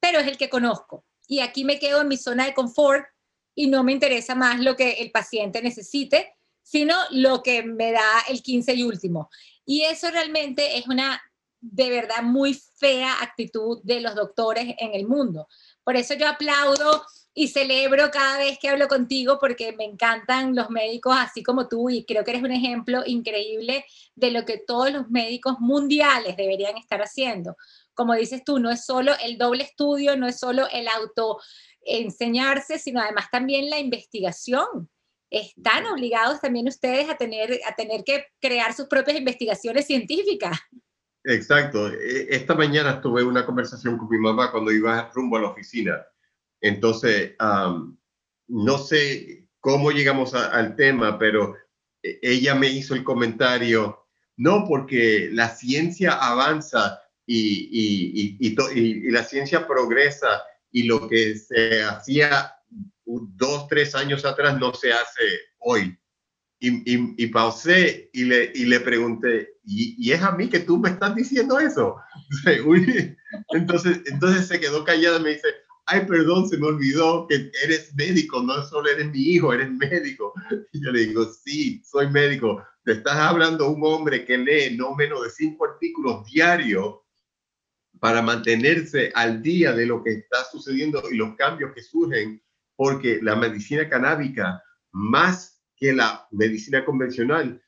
pero 0.00 0.18
es 0.18 0.26
el 0.26 0.38
que 0.38 0.48
conozco. 0.48 1.04
Y 1.28 1.40
aquí 1.40 1.64
me 1.64 1.78
quedo 1.78 2.00
en 2.00 2.08
mi 2.08 2.16
zona 2.16 2.46
de 2.46 2.54
confort 2.54 3.06
y 3.54 3.66
no 3.66 3.84
me 3.84 3.92
interesa 3.92 4.34
más 4.34 4.60
lo 4.60 4.76
que 4.76 4.92
el 4.94 5.10
paciente 5.10 5.62
necesite, 5.62 6.34
sino 6.62 6.96
lo 7.10 7.42
que 7.42 7.62
me 7.62 7.92
da 7.92 8.24
el 8.28 8.42
15 8.42 8.74
y 8.74 8.82
último. 8.84 9.30
Y 9.64 9.82
eso 9.82 10.10
realmente 10.10 10.78
es 10.78 10.86
una 10.86 11.22
de 11.60 11.90
verdad 11.90 12.22
muy 12.22 12.54
fea 12.54 13.22
actitud 13.22 13.80
de 13.84 14.00
los 14.00 14.14
doctores 14.14 14.74
en 14.78 14.94
el 14.94 15.06
mundo. 15.06 15.46
Por 15.84 15.96
eso 15.96 16.14
yo 16.14 16.28
aplaudo 16.28 17.04
y 17.34 17.48
celebro 17.48 18.10
cada 18.10 18.38
vez 18.38 18.58
que 18.58 18.68
hablo 18.68 18.88
contigo 18.88 19.38
porque 19.40 19.74
me 19.76 19.84
encantan 19.84 20.54
los 20.54 20.68
médicos 20.68 21.14
así 21.16 21.42
como 21.42 21.66
tú 21.66 21.88
y 21.88 22.04
creo 22.04 22.24
que 22.24 22.32
eres 22.32 22.42
un 22.42 22.52
ejemplo 22.52 23.02
increíble 23.06 23.84
de 24.14 24.30
lo 24.30 24.44
que 24.44 24.58
todos 24.58 24.92
los 24.92 25.10
médicos 25.10 25.58
mundiales 25.58 26.36
deberían 26.36 26.76
estar 26.76 27.00
haciendo. 27.00 27.56
Como 27.94 28.14
dices 28.14 28.42
tú, 28.44 28.58
no 28.58 28.70
es 28.70 28.84
solo 28.84 29.12
el 29.24 29.38
doble 29.38 29.64
estudio, 29.64 30.16
no 30.16 30.26
es 30.26 30.38
solo 30.38 30.66
el 30.70 30.88
auto 30.88 31.40
enseñarse, 31.80 32.78
sino 32.78 33.00
además 33.00 33.26
también 33.30 33.70
la 33.70 33.78
investigación. 33.78 34.90
Están 35.30 35.86
obligados 35.86 36.40
también 36.40 36.68
ustedes 36.68 37.08
a 37.08 37.16
tener, 37.16 37.60
a 37.66 37.74
tener 37.74 38.04
que 38.04 38.26
crear 38.40 38.74
sus 38.74 38.86
propias 38.86 39.16
investigaciones 39.16 39.86
científicas. 39.86 40.58
Exacto. 41.24 41.88
E, 41.88 42.26
esta 42.28 42.54
mañana 42.54 43.00
tuve 43.00 43.22
una 43.24 43.46
conversación 43.46 43.96
con 43.96 44.08
mi 44.10 44.18
mamá 44.18 44.50
cuando 44.50 44.70
iba 44.70 45.10
rumbo 45.14 45.38
a 45.38 45.40
la 45.40 45.48
oficina 45.48 46.06
entonces, 46.62 47.34
no 48.48 48.78
sé 48.78 49.48
cómo 49.60 49.90
llegamos 49.90 50.34
al 50.34 50.76
tema, 50.76 51.18
pero 51.18 51.56
e, 52.02 52.18
ella 52.22 52.54
me 52.54 52.68
hizo 52.68 52.94
el 52.94 53.04
comentario, 53.04 54.06
no, 54.36 54.64
porque 54.66 55.28
la 55.32 55.50
ciencia 55.50 56.12
avanza 56.12 57.00
y, 57.26 58.38
y, 58.40 59.10
la 59.10 59.24
ciencia 59.24 59.66
progresa 59.66 60.42
y 60.70 60.84
lo 60.84 61.08
que 61.08 61.36
se 61.36 61.82
hacía 61.82 62.52
dos, 63.04 63.68
tres 63.68 63.94
años 63.94 64.24
atrás 64.24 64.58
no 64.58 64.72
se 64.72 64.92
hace 64.92 65.22
hoy. 65.58 65.98
Y, 66.64 67.26
pausé 67.26 68.08
y 68.12 68.24
le, 68.24 68.52
y 68.54 68.66
le 68.66 68.78
pregunté, 68.78 69.56
¿y, 69.64 70.12
es 70.12 70.22
a 70.22 70.30
mí 70.30 70.48
que 70.48 70.60
tú 70.60 70.78
me 70.78 70.90
estás 70.90 71.14
diciendo 71.16 71.58
eso? 71.58 71.96
Entonces, 73.50 74.00
entonces 74.06 74.46
se 74.46 74.60
quedó 74.60 74.84
callada 74.84 75.18
y 75.18 75.22
me 75.22 75.30
dice, 75.30 75.48
ay, 75.86 76.06
perdón, 76.06 76.48
se 76.48 76.56
me 76.58 76.66
olvidó 76.66 77.26
que 77.28 77.50
eres 77.64 77.94
médico, 77.94 78.42
no 78.42 78.62
solo 78.64 78.88
eres 78.88 79.10
mi 79.10 79.20
hijo, 79.20 79.52
eres 79.52 79.70
médico. 79.70 80.32
Y 80.72 80.84
yo 80.84 80.90
le 80.90 81.06
digo, 81.06 81.24
sí, 81.24 81.82
soy 81.84 82.08
médico. 82.10 82.62
Te 82.84 82.92
estás 82.92 83.16
hablando 83.16 83.70
un 83.70 83.84
hombre 83.84 84.24
que 84.24 84.38
lee 84.38 84.76
no 84.76 84.94
menos 84.94 85.22
de 85.22 85.30
cinco 85.30 85.66
artículos 85.66 86.24
diarios 86.26 87.00
para 88.00 88.22
mantenerse 88.22 89.12
al 89.14 89.42
día 89.42 89.72
de 89.72 89.86
lo 89.86 90.02
que 90.02 90.10
está 90.10 90.44
sucediendo 90.50 91.02
y 91.10 91.16
los 91.16 91.36
cambios 91.36 91.72
que 91.72 91.82
surgen, 91.82 92.42
porque 92.74 93.20
la 93.22 93.36
medicina 93.36 93.88
canábica, 93.88 94.62
más 94.90 95.62
que 95.76 95.92
la 95.92 96.26
medicina 96.32 96.84
convencional, 96.84 97.62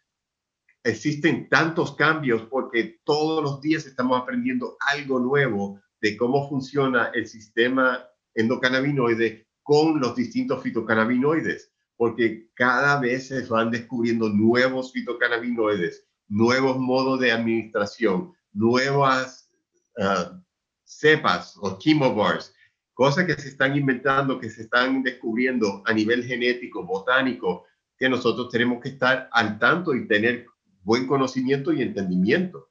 existen 0.82 1.48
tantos 1.48 1.94
cambios 1.94 2.42
porque 2.50 3.00
todos 3.04 3.42
los 3.42 3.60
días 3.60 3.86
estamos 3.86 4.20
aprendiendo 4.20 4.76
algo 4.80 5.18
nuevo 5.18 5.80
de 6.04 6.18
cómo 6.18 6.46
funciona 6.50 7.10
el 7.14 7.26
sistema 7.26 8.06
endocannabinoide 8.34 9.48
con 9.62 9.98
los 10.00 10.14
distintos 10.14 10.62
fitocannabinoides, 10.62 11.72
porque 11.96 12.50
cada 12.52 13.00
vez 13.00 13.28
se 13.28 13.46
van 13.46 13.70
descubriendo 13.70 14.28
nuevos 14.28 14.92
fitocannabinoides, 14.92 16.06
nuevos 16.28 16.78
modos 16.78 17.20
de 17.20 17.32
administración, 17.32 18.34
nuevas 18.52 19.50
ah, 19.98 20.38
cepas 20.84 21.56
o 21.62 21.78
chemobars, 21.78 22.54
cosas 22.92 23.24
que 23.24 23.40
se 23.40 23.48
están 23.48 23.74
inventando, 23.74 24.38
que 24.38 24.50
se 24.50 24.60
están 24.60 25.02
descubriendo 25.02 25.82
a 25.86 25.94
nivel 25.94 26.22
genético, 26.22 26.84
botánico, 26.84 27.64
que 27.96 28.10
nosotros 28.10 28.50
tenemos 28.50 28.82
que 28.82 28.90
estar 28.90 29.30
al 29.32 29.58
tanto 29.58 29.94
y 29.94 30.06
tener 30.06 30.44
buen 30.82 31.06
conocimiento 31.06 31.72
y 31.72 31.80
entendimiento. 31.80 32.68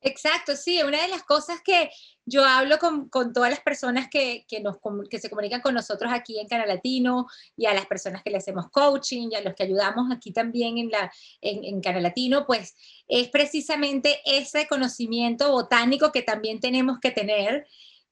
Exacto, 0.00 0.54
sí, 0.54 0.80
una 0.82 1.02
de 1.02 1.08
las 1.08 1.24
cosas 1.24 1.60
que 1.64 1.90
yo 2.24 2.44
hablo 2.44 2.78
con, 2.78 3.10
todas 3.10 3.50
las 3.50 3.60
personas 3.60 4.08
que, 4.08 4.46
que 4.48 5.18
se 5.18 5.28
comunican 5.28 5.60
con 5.60 5.74
nosotros 5.74 6.12
aquí 6.12 6.38
en 6.38 6.46
Canal 6.46 6.68
Latino 6.68 7.26
y 7.56 7.66
a 7.66 7.74
las 7.74 7.86
personas 7.86 8.22
que 8.22 8.30
le 8.30 8.36
hacemos 8.36 8.70
coaching 8.70 9.30
y 9.32 9.34
a 9.34 9.40
los 9.40 9.54
que 9.54 9.64
ayudamos 9.64 10.12
aquí 10.12 10.32
también 10.32 10.78
en, 10.78 10.90
la, 10.90 11.12
en 11.40 11.80
Canal 11.80 12.04
Latino, 12.04 12.46
pues 12.46 12.76
es 13.08 13.28
precisamente 13.28 14.20
ese 14.24 14.68
conocimiento 14.68 15.50
botánico 15.50 16.12
que 16.12 16.22
también 16.22 16.60
tenemos 16.60 17.00
que 17.00 17.10
tener, 17.10 17.66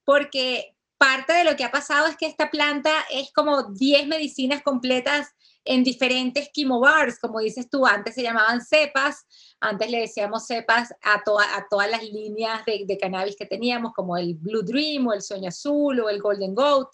porque 0.04 0.74
parte 0.98 1.34
de 1.34 1.44
lo 1.44 1.56
que 1.56 1.64
ha 1.64 1.70
pasado 1.70 2.08
es 2.08 2.16
que 2.16 2.26
esta 2.26 2.50
planta 2.50 2.92
es 3.10 3.32
como 3.32 3.70
10 3.74 4.08
medicinas 4.08 4.62
completas 4.62 5.34
en 5.66 5.84
diferentes 5.84 6.50
bars, 6.80 7.18
como 7.18 7.40
dices 7.40 7.68
tú, 7.68 7.84
antes 7.84 8.14
se 8.14 8.22
llamaban 8.22 8.64
cepas, 8.64 9.26
antes 9.60 9.90
le 9.90 10.00
decíamos 10.00 10.46
cepas 10.46 10.94
a, 11.02 11.22
todas 11.24 11.90
las 11.90 12.02
líneas 12.02 12.64
de, 12.64 12.98
cannabis 12.98 13.36
que 13.36 13.46
teníamos, 13.46 13.92
como 13.92 14.16
el 14.16 14.34
Blue 14.34 14.62
Dream 14.62 15.06
o 15.08 15.12
el 15.12 15.22
Sueño 15.22 15.48
Azul 15.48 16.00
o 16.00 16.08
el 16.08 16.20
Golden 16.20 16.54
Goat, 16.54 16.88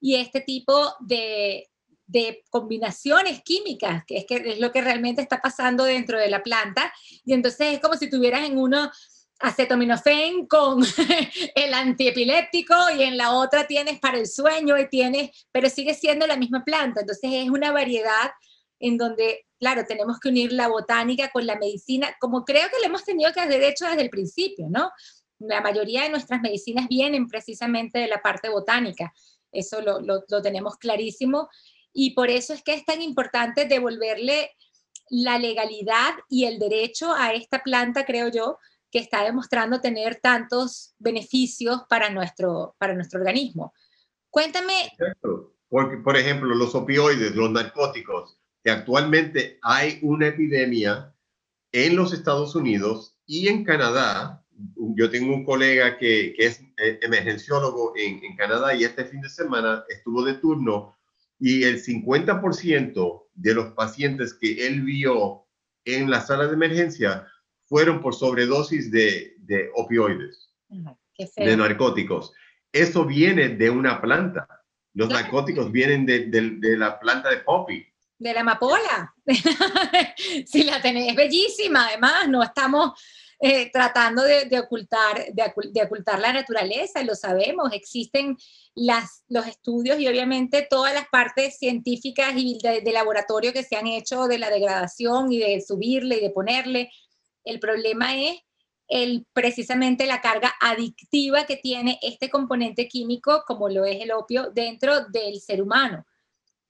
y 0.00 0.16
este 0.16 0.40
tipo 0.40 0.94
de, 1.00 1.68
de 2.06 2.44
combinaciones 2.50 3.42
químicas, 3.42 4.04
que 4.06 4.18
es, 4.18 4.26
que 4.26 4.36
es 4.36 4.58
lo 4.58 4.72
que 4.72 4.82
realmente 4.82 5.22
está 5.22 5.40
pasando 5.40 5.84
dentro 5.84 6.18
de 6.18 6.28
la 6.28 6.42
planta, 6.42 6.92
y 7.24 7.32
entonces 7.32 7.74
es 7.74 7.80
como 7.80 7.94
si 7.94 8.10
tuvieras 8.10 8.46
en 8.48 8.58
uno 8.58 8.90
acetaminofén 9.38 10.46
con 10.46 10.82
el 11.54 11.74
antiepiléptico 11.74 12.74
y 12.96 13.02
en 13.02 13.16
la 13.16 13.32
otra 13.32 13.66
tienes 13.66 14.00
para 14.00 14.18
el 14.18 14.26
sueño 14.26 14.78
y 14.78 14.88
tienes, 14.88 15.46
pero 15.52 15.68
sigue 15.68 15.94
siendo 15.94 16.26
la 16.26 16.36
misma 16.36 16.64
planta. 16.64 17.00
Entonces 17.00 17.30
es 17.32 17.50
una 17.50 17.72
variedad 17.72 18.32
en 18.80 18.96
donde, 18.96 19.46
claro, 19.58 19.84
tenemos 19.86 20.18
que 20.20 20.28
unir 20.28 20.52
la 20.52 20.68
botánica 20.68 21.30
con 21.30 21.46
la 21.46 21.56
medicina, 21.56 22.14
como 22.20 22.44
creo 22.44 22.68
que 22.68 22.78
lo 22.80 22.86
hemos 22.86 23.04
tenido 23.04 23.32
que 23.32 23.40
hacer 23.40 23.62
hecho 23.62 23.86
desde 23.86 24.02
el 24.02 24.10
principio, 24.10 24.66
¿no? 24.68 24.90
La 25.38 25.60
mayoría 25.60 26.02
de 26.02 26.10
nuestras 26.10 26.40
medicinas 26.40 26.88
vienen 26.88 27.28
precisamente 27.28 27.98
de 27.98 28.08
la 28.08 28.20
parte 28.20 28.48
botánica. 28.48 29.12
Eso 29.52 29.80
lo, 29.80 30.00
lo 30.00 30.42
tenemos 30.42 30.76
clarísimo. 30.76 31.48
Y 31.92 32.10
por 32.10 32.28
eso 32.28 32.52
es 32.54 32.62
que 32.62 32.74
es 32.74 32.84
tan 32.84 33.02
importante 33.02 33.64
devolverle 33.64 34.50
la 35.10 35.38
legalidad 35.38 36.14
y 36.28 36.44
el 36.44 36.58
derecho 36.58 37.12
a 37.14 37.32
esta 37.32 37.62
planta, 37.62 38.04
creo 38.04 38.28
yo, 38.28 38.58
que 38.90 38.98
está 38.98 39.24
demostrando 39.24 39.80
tener 39.80 40.16
tantos 40.16 40.94
beneficios 40.98 41.82
para 41.88 42.10
nuestro, 42.10 42.74
para 42.78 42.94
nuestro 42.94 43.20
organismo. 43.20 43.72
Cuéntame. 44.30 44.92
Por 45.68 46.16
ejemplo, 46.16 46.54
los 46.54 46.74
opioides, 46.74 47.34
los 47.34 47.50
narcóticos, 47.50 48.38
que 48.64 48.70
actualmente 48.70 49.58
hay 49.62 49.98
una 50.02 50.28
epidemia 50.28 51.14
en 51.72 51.96
los 51.96 52.12
Estados 52.12 52.54
Unidos 52.54 53.16
y 53.26 53.48
en 53.48 53.64
Canadá. 53.64 54.44
Yo 54.96 55.10
tengo 55.10 55.34
un 55.34 55.44
colega 55.44 55.98
que, 55.98 56.34
que 56.36 56.46
es 56.46 56.60
eh, 56.78 56.98
emergenciólogo 57.02 57.92
en, 57.96 58.24
en 58.24 58.36
Canadá 58.36 58.74
y 58.74 58.84
este 58.84 59.04
fin 59.04 59.20
de 59.20 59.28
semana 59.28 59.84
estuvo 59.88 60.24
de 60.24 60.34
turno 60.34 60.96
y 61.38 61.62
el 61.64 61.82
50% 61.82 63.26
de 63.34 63.54
los 63.54 63.72
pacientes 63.74 64.34
que 64.34 64.66
él 64.66 64.82
vio 64.82 65.44
en 65.84 66.10
la 66.10 66.20
sala 66.20 66.46
de 66.46 66.54
emergencia 66.54 67.26
fueron 67.68 68.00
por 68.00 68.14
sobredosis 68.14 68.90
de, 68.90 69.34
de 69.38 69.70
opioides, 69.74 70.50
de 70.68 71.56
narcóticos. 71.56 72.32
Eso 72.72 73.04
viene 73.04 73.50
de 73.50 73.70
una 73.70 74.00
planta. 74.00 74.46
Los 74.94 75.10
narcóticos 75.10 75.70
vienen 75.70 76.06
de, 76.06 76.26
de, 76.26 76.76
la 76.76 76.98
planta 76.98 77.30
de 77.30 77.38
poppy. 77.38 77.86
De 78.18 78.32
la 78.32 78.40
amapola. 78.40 79.14
si 80.46 80.64
la 80.64 80.80
tenés, 80.80 81.10
es 81.10 81.16
bellísima. 81.16 81.88
Además, 81.88 82.28
no 82.28 82.42
estamos 82.42 82.92
eh, 83.38 83.70
tratando 83.70 84.22
de, 84.22 84.58
ocultar, 84.58 85.26
de, 85.32 85.82
ocultar 85.82 86.18
la 86.18 86.32
naturaleza, 86.32 87.02
lo 87.04 87.14
sabemos. 87.14 87.72
Existen 87.72 88.36
las, 88.74 89.24
los 89.28 89.46
estudios 89.46 90.00
y 90.00 90.08
obviamente 90.08 90.66
todas 90.68 90.94
las 90.94 91.08
partes 91.08 91.58
científicas 91.58 92.32
y 92.34 92.58
de, 92.62 92.80
de 92.80 92.92
laboratorio 92.92 93.52
que 93.52 93.62
se 93.62 93.76
han 93.76 93.86
hecho 93.86 94.26
de 94.26 94.38
la 94.38 94.50
degradación 94.50 95.32
y 95.32 95.38
de 95.38 95.60
subirle 95.60 96.16
y 96.16 96.20
de 96.22 96.30
ponerle 96.30 96.90
el 97.48 97.60
problema 97.60 98.16
es 98.16 98.38
el, 98.88 99.26
precisamente 99.32 100.06
la 100.06 100.20
carga 100.20 100.54
adictiva 100.60 101.44
que 101.46 101.56
tiene 101.56 101.98
este 102.02 102.30
componente 102.30 102.88
químico, 102.88 103.44
como 103.46 103.68
lo 103.68 103.84
es 103.84 104.00
el 104.02 104.12
opio, 104.12 104.50
dentro 104.50 105.06
del 105.06 105.40
ser 105.40 105.62
humano. 105.62 106.06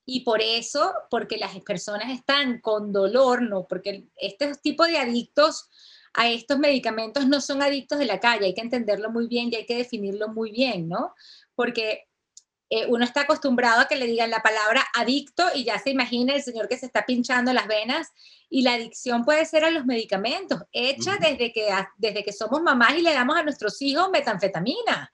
Y 0.04 0.20
por 0.20 0.40
eso, 0.40 0.94
porque 1.10 1.36
las 1.36 1.58
personas 1.60 2.10
están 2.10 2.60
con 2.60 2.92
dolor, 2.92 3.42
no, 3.42 3.66
porque 3.68 4.08
este 4.16 4.54
tipo 4.62 4.84
de 4.84 4.98
adictos 4.98 5.68
a 6.14 6.28
estos 6.28 6.58
medicamentos 6.58 7.26
no 7.28 7.40
son 7.40 7.62
adictos 7.62 7.98
de 7.98 8.06
la 8.06 8.18
calle, 8.18 8.46
hay 8.46 8.54
que 8.54 8.62
entenderlo 8.62 9.10
muy 9.10 9.28
bien 9.28 9.50
y 9.52 9.56
hay 9.56 9.66
que 9.66 9.76
definirlo 9.76 10.28
muy 10.28 10.50
bien, 10.50 10.88
¿no? 10.88 11.14
Porque 11.54 12.07
eh, 12.70 12.86
uno 12.86 13.04
está 13.04 13.22
acostumbrado 13.22 13.80
a 13.80 13.88
que 13.88 13.96
le 13.96 14.06
digan 14.06 14.30
la 14.30 14.42
palabra 14.42 14.84
adicto 14.94 15.44
y 15.54 15.64
ya 15.64 15.78
se 15.78 15.90
imagina 15.90 16.34
el 16.34 16.42
señor 16.42 16.68
que 16.68 16.76
se 16.76 16.86
está 16.86 17.06
pinchando 17.06 17.52
las 17.52 17.66
venas 17.66 18.08
y 18.50 18.62
la 18.62 18.74
adicción 18.74 19.24
puede 19.24 19.44
ser 19.46 19.64
a 19.64 19.70
los 19.70 19.86
medicamentos, 19.86 20.62
hecha 20.72 21.16
desde, 21.18 21.52
que, 21.52 21.68
desde 21.96 22.24
que 22.24 22.32
somos 22.32 22.62
mamás 22.62 22.94
y 22.96 23.02
le 23.02 23.14
damos 23.14 23.36
a 23.36 23.42
nuestros 23.42 23.80
hijos 23.82 24.10
metanfetamina. 24.10 25.12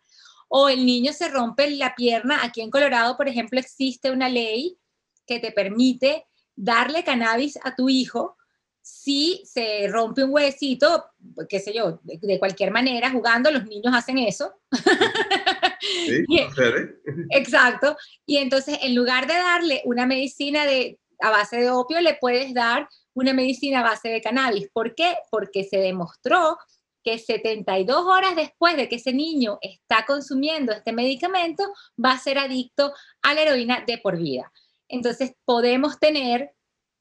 O 0.49 0.69
el 0.69 0.85
niño 0.85 1.13
se 1.13 1.29
rompe 1.29 1.69
la 1.71 1.95
pierna. 1.95 2.45
Aquí 2.45 2.61
en 2.61 2.71
Colorado, 2.71 3.17
por 3.17 3.29
ejemplo, 3.29 3.59
existe 3.59 4.11
una 4.11 4.29
ley 4.29 4.79
que 5.27 5.41
te 5.41 5.51
permite 5.51 6.27
darle 6.55 7.03
cannabis 7.03 7.59
a 7.65 7.75
tu 7.75 7.89
hijo 7.89 8.37
si 8.85 9.43
se 9.47 9.89
rompe 9.89 10.23
un 10.23 10.31
huesito, 10.31 11.07
qué 11.49 11.59
sé 11.59 11.73
yo, 11.73 12.01
de, 12.03 12.39
cualquier 12.39 12.71
manera, 12.71 13.11
jugando, 13.11 13.51
los 13.51 13.65
niños 13.65 13.95
hacen 13.95 14.19
eso. 14.19 14.53
Sí, 16.07 16.25
Exacto. 17.31 17.97
Y 18.27 18.39
entonces, 18.39 18.79
en 18.83 18.95
lugar 18.95 19.27
de 19.27 19.35
darle 19.35 19.83
una 19.85 20.07
medicina 20.07 20.65
de, 20.65 20.99
a 21.21 21.31
base 21.31 21.59
de 21.59 21.71
opio, 21.71 22.01
le 22.01 22.15
puedes 22.15 22.55
dar 22.55 22.89
una 23.15 23.33
medicina 23.33 23.81
a 23.81 23.85
base 23.85 24.09
de 24.09 24.21
cannabis. 24.21 24.69
¿Por 24.73 24.95
qué? 24.95 25.17
Porque 25.31 25.65
se 25.65 25.79
demostró 25.79 26.59
que 27.03 27.19
72 27.19 28.07
horas 28.07 28.35
después 28.35 28.77
de 28.77 28.89
que 28.89 28.97
ese 28.97 29.13
niño 29.13 29.59
está 29.61 30.07
consumiendo 30.07 30.73
este 30.73 30.93
medicamento, 30.93 31.63
va 32.03 32.13
a 32.13 32.19
ser 32.19 32.39
adicto 32.39 32.93
a 33.23 33.35
la 33.35 33.43
heroína 33.43 33.85
de 33.87 33.99
por 33.99 34.17
vida. 34.17 34.51
Entonces, 34.89 35.35
podemos 35.45 36.01
tener 36.01 36.55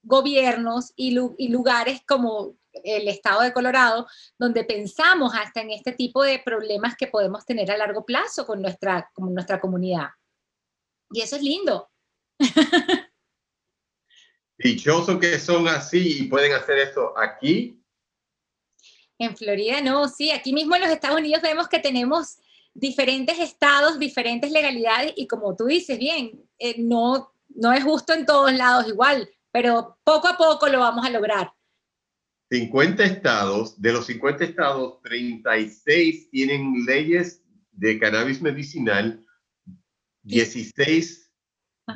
gobiernos 0.04 0.92
y, 0.96 1.12
lugares 1.50 2.02
como 2.06 2.56
el 2.84 3.08
estado 3.08 3.42
de 3.42 3.54
Colorado, 3.54 4.08
donde 4.38 4.64
pensamos 4.64 5.34
hasta 5.36 5.62
en 5.62 5.72
este 5.72 5.92
tipo 5.92 6.24
de 6.24 6.40
problemas 6.40 6.96
que 6.96 7.08
podemos 7.08 7.46
tener 7.46 7.72
a 7.72 7.78
largo 7.78 8.06
plazo 8.06 8.46
con 8.46 8.62
nuestra, 8.62 9.10
con 9.14 9.34
nuestra 9.34 9.60
comunidad. 9.60 10.08
Y 11.12 11.22
eso 11.22 11.36
es 11.36 11.42
lindo. 11.42 11.90
Dichosos 14.58 15.20
que 15.20 15.40
son 15.40 15.68
así 15.68 16.22
y 16.22 16.24
pueden 16.28 16.54
hacer 16.54 16.78
esto 16.80 17.18
aquí. 17.18 17.80
En 19.18 19.36
Florida 19.38 19.82
no, 19.82 20.08
sí, 20.08 20.32
aquí 20.32 20.54
mismo 20.54 20.76
en 20.76 20.82
los 20.82 20.92
Estados 20.92 21.20
Unidos 21.20 21.42
vemos 21.42 21.68
que 21.68 21.80
tenemos 21.80 22.38
diferentes 22.74 23.40
estados, 23.40 24.00
diferentes 24.00 24.52
legalidades 24.52 25.14
y 25.16 25.28
como 25.28 25.56
tú 25.56 25.66
dices 25.66 26.00
bien, 26.00 26.44
eh, 26.58 26.76
no, 26.80 27.34
no 27.50 27.72
es 27.72 27.84
justo 27.84 28.14
en 28.14 28.26
todos 28.26 28.52
lados 28.54 28.88
igual 28.88 29.30
pero 29.54 30.00
poco 30.04 30.28
a 30.28 30.36
poco 30.36 30.68
lo 30.68 30.80
vamos 30.80 31.06
a 31.06 31.12
lograr. 31.12 31.54
50 32.54 33.04
estados, 33.04 33.82
de 33.82 33.92
los 33.92 34.06
50 34.06 34.44
estados, 34.44 35.02
36 35.02 36.30
tienen 36.30 36.86
leyes 36.86 37.44
de 37.72 37.98
cannabis 37.98 38.44
medicinal, 38.44 39.26
16 40.22 41.32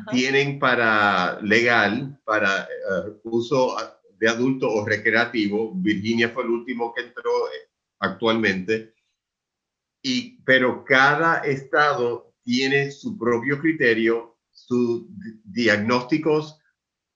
tienen 0.09 0.57
para 0.57 1.39
legal, 1.43 2.19
para 2.25 2.63
eh, 2.63 3.19
uso 3.25 3.77
de 4.17 4.27
adulto 4.27 4.67
o 4.67 4.83
recreativo. 4.83 5.75
Virginia 5.75 6.29
fue 6.29 6.45
el 6.45 6.49
último 6.49 6.91
que 6.91 7.03
entró 7.03 7.29
eh, 7.49 7.69
actualmente. 7.99 8.95
Y, 10.01 10.41
pero 10.41 10.83
cada 10.83 11.37
estado 11.41 12.33
tiene 12.41 12.89
su 12.89 13.15
propio 13.15 13.59
criterio, 13.59 14.39
sus 14.49 15.05
diagnósticos 15.43 16.59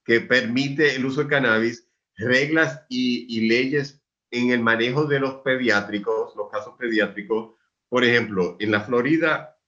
que 0.04 0.20
permite 0.20 0.94
el 0.94 1.06
uso 1.06 1.24
de 1.24 1.28
cannabis, 1.28 1.88
reglas 2.24 2.84
y, 2.88 3.48
leyes 3.48 4.02
en 4.30 4.50
el 4.50 4.60
manejo 4.60 5.06
de 5.06 5.20
los 5.20 5.36
pediátricos, 5.36 6.34
los 6.36 6.50
casos 6.50 6.74
pediátricos. 6.78 7.54
Por 7.88 8.04
ejemplo, 8.04 8.56
en 8.60 8.70
la 8.70 8.80
Florida, 8.80 9.58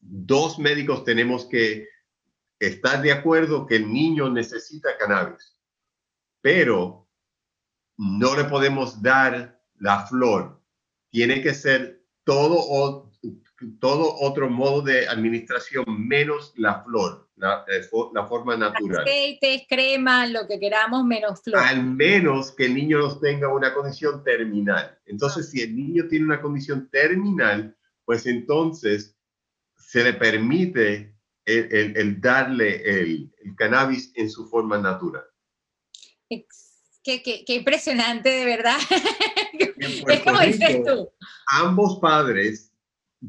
dos 0.00 0.58
médicos 0.58 1.04
tenemos 1.04 1.46
que 1.46 1.88
estar 2.58 3.02
de 3.02 3.12
acuerdo 3.12 3.66
que 3.66 3.76
el 3.76 3.92
niño 3.92 4.30
necesita 4.30 4.96
cannabis, 4.98 5.56
pero 6.40 7.08
no 7.96 8.36
le 8.36 8.44
podemos 8.44 9.00
dar 9.02 9.60
la 9.78 10.06
flor. 10.06 10.60
Tiene 11.10 11.42
que 11.42 11.54
ser 11.54 12.04
todo, 12.24 13.12
todo 13.80 14.16
otro 14.20 14.50
modo 14.50 14.82
de 14.82 15.08
administración 15.08 15.84
menos 15.88 16.52
la 16.56 16.82
flor, 16.82 17.23
la, 17.36 17.64
eh, 17.68 17.88
la 18.12 18.26
forma 18.26 18.56
natural. 18.56 19.02
Aceites, 19.02 19.62
crema, 19.68 20.26
lo 20.26 20.46
que 20.46 20.58
queramos, 20.58 21.04
menos 21.04 21.42
flor. 21.42 21.58
Al 21.58 21.84
menos 21.84 22.52
que 22.52 22.66
el 22.66 22.74
niño 22.74 22.98
no 22.98 23.18
tenga 23.18 23.48
una 23.48 23.74
condición 23.74 24.22
terminal. 24.22 24.98
Entonces, 25.06 25.50
si 25.50 25.62
el 25.62 25.74
niño 25.74 26.06
tiene 26.08 26.26
una 26.26 26.40
condición 26.40 26.88
terminal, 26.90 27.76
pues 28.04 28.26
entonces 28.26 29.16
se 29.76 30.04
le 30.04 30.14
permite 30.14 31.14
el, 31.44 31.96
el, 31.96 32.20
darle 32.20 32.82
el, 32.84 33.32
el, 33.42 33.56
cannabis 33.56 34.12
en 34.14 34.30
su 34.30 34.48
forma 34.48 34.78
natural. 34.78 35.24
Qué, 36.28 37.22
qué, 37.22 37.44
qué 37.44 37.54
impresionante, 37.54 38.30
de 38.30 38.44
verdad. 38.46 38.78
es 39.78 40.20
como 40.22 40.40
dices 40.40 40.82
tú. 40.84 41.10
Ambos 41.48 41.98
padres 42.00 42.72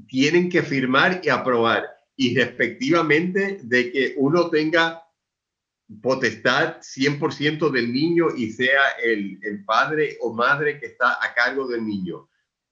tienen 0.07 0.49
que 0.49 0.61
firmar 0.61 1.19
y 1.23 1.29
aprobar 1.29 1.94
y 2.15 2.35
respectivamente 2.35 3.59
de 3.63 3.91
que 3.91 4.13
uno 4.17 4.49
tenga 4.49 5.03
potestad 6.01 6.77
100% 6.79 7.69
del 7.69 7.91
niño 7.91 8.27
y 8.35 8.51
sea 8.51 8.81
el, 9.03 9.39
el, 9.43 9.63
padre 9.65 10.17
o 10.21 10.33
madre 10.33 10.79
que 10.79 10.87
está 10.87 11.23
a 11.23 11.33
cargo 11.33 11.67
del 11.67 11.85
niño. 11.85 12.29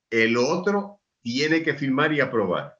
El 0.10 0.38
otro 0.38 1.02
tiene 1.22 1.62
que 1.62 1.76
firmar 1.76 2.12
y 2.14 2.22
aprobar. 2.22 2.78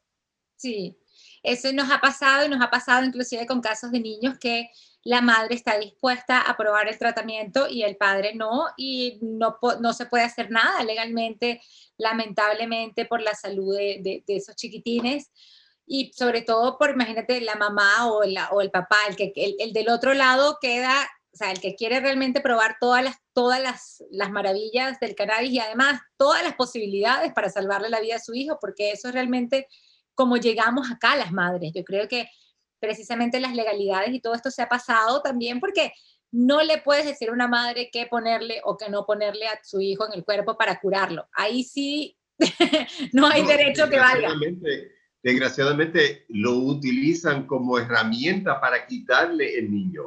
Sí, 0.56 0.98
eso 1.44 1.72
nos 1.74 1.92
ha 1.92 2.00
pasado 2.00 2.46
y 2.46 2.50
nos 2.50 2.62
ha 2.62 2.72
pasado 2.72 3.06
inclusive 3.06 3.46
con 3.46 3.62
casos 3.62 3.92
de 3.92 4.00
niños 4.00 4.40
que 4.40 4.70
la 5.04 5.22
madre 5.22 5.56
está 5.56 5.78
dispuesta 5.78 6.40
a 6.40 6.52
aprobar 6.52 6.88
el 6.88 6.98
tratamiento 6.98 7.68
y 7.70 7.84
el 7.84 7.98
padre 7.98 8.34
no, 8.34 8.68
y 8.78 9.20
no, 9.22 9.60
no 9.82 9.94
se 9.94 10.06
puede 10.06 10.24
hacer 10.24 10.50
nada 10.50 10.84
legalmente, 10.84 11.62
lamentablemente, 11.98 13.06
por 13.06 13.22
la 13.22 13.34
salud 13.34 13.76
de, 13.76 14.24
esos 14.28 14.56
chiquitines. 14.56 15.30
Y 15.86 16.12
sobre 16.14 16.42
todo 16.42 16.78
por, 16.78 16.92
imagínate, 16.92 17.42
la 17.42 17.56
mamá 17.56 18.08
o, 18.12 18.24
la, 18.24 18.50
o 18.50 18.62
el 18.62 18.72
papá, 18.72 18.98
el, 19.08 19.16
que, 19.16 19.34
el, 19.36 19.74
del 19.74 19.90
otro 19.90 20.14
lado 20.14 20.58
queda, 20.62 21.10
o 21.34 21.38
sea, 21.38 21.52
el 21.52 21.60
que 21.60 21.76
quiere 21.76 22.00
realmente 22.00 22.42
probar 22.42 22.78
todas 22.80 23.04
las, 23.04 23.18
todas 23.34 23.62
las, 23.62 24.04
las 24.12 24.32
maravillas 24.32 25.00
del 25.00 25.16
cannabis 25.16 25.52
y 25.52 25.60
además 25.60 26.02
todas 26.18 26.44
las 26.44 26.56
posibilidades 26.56 27.34
para 27.34 27.50
salvarle 27.50 27.90
la 27.90 28.00
vida 28.00 28.16
a 28.16 28.20
su 28.20 28.34
hijo, 28.34 28.58
porque 28.62 28.92
eso 28.92 29.10
es 29.10 29.14
realmente 29.14 29.68
como 30.16 30.38
llegamos 30.38 30.90
acá 30.92 31.16
las 31.16 31.32
madres. 31.32 31.72
Yo 31.74 31.84
creo 31.84 32.08
que 32.08 32.30
precisamente 32.80 33.40
las 33.40 33.56
legalidades 33.56 34.14
y 34.14 34.20
todo 34.20 34.36
esto 34.36 34.52
se 34.52 34.62
ha 34.62 34.70
pasado 34.70 35.22
también 35.22 35.60
porque 35.60 35.94
no 36.32 36.64
le 36.64 36.80
puedes 36.80 37.06
decir 37.06 37.30
a 37.30 37.34
una 37.34 37.48
madre 37.48 37.90
qué 37.92 38.08
ponerle 38.08 38.60
o 38.64 38.76
qué 38.76 38.90
no 38.90 39.06
ponerle 39.06 39.48
a 39.48 39.60
su 39.64 39.80
hijo 39.80 40.06
en 40.08 40.14
el 40.14 40.26
cuerpo 40.26 40.58
para 40.58 40.80
curarlo. 40.80 41.28
Ahí 41.34 41.64
sí 41.64 42.18
no 43.14 43.28
hay 43.28 43.46
derecho 43.46 43.90
que 43.90 44.00
valga. 44.00 44.34
Desgraciadamente 45.24 46.26
lo 46.28 46.58
utilizan 46.58 47.48
como 47.48 47.80
herramienta 47.80 48.60
para 48.60 48.86
quitarle 48.86 49.58
el 49.58 49.72
niño, 49.72 50.04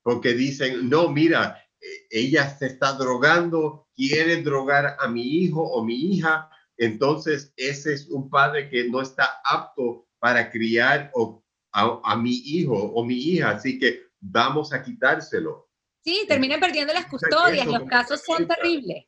porque 0.00 0.32
dicen, 0.32 0.88
no, 0.88 1.08
mira, 1.08 1.60
eh, 1.80 2.06
ella 2.08 2.48
se 2.48 2.66
está 2.66 2.92
drogando, 2.92 3.88
quiere 3.96 4.42
drogar 4.42 4.96
a 5.00 5.08
mi 5.08 5.22
hijo 5.22 5.60
o 5.60 5.84
mi 5.84 6.14
hija, 6.14 6.48
entonces 6.76 7.52
ese 7.56 7.94
es 7.94 8.08
un 8.08 8.30
padre 8.30 8.70
que 8.70 8.88
no 8.88 9.02
está 9.02 9.40
apto 9.44 10.06
para 10.20 10.50
criar 10.50 11.10
o 11.14 11.44
a, 11.72 12.16
mi 12.16 12.32
hijo 12.32 12.74
o 12.74 13.04
mi 13.04 13.16
hija, 13.16 13.50
así 13.50 13.78
que 13.78 14.02
vamos 14.20 14.72
a 14.72 14.82
quitárselo. 14.82 15.68
Sí, 16.02 16.24
terminan 16.28 16.60
perdiendo 16.60 16.92
las 16.92 17.06
custodias, 17.06 17.66
los 17.66 17.84
casos 17.84 18.22
son 18.24 18.46
terribles. 18.46 19.04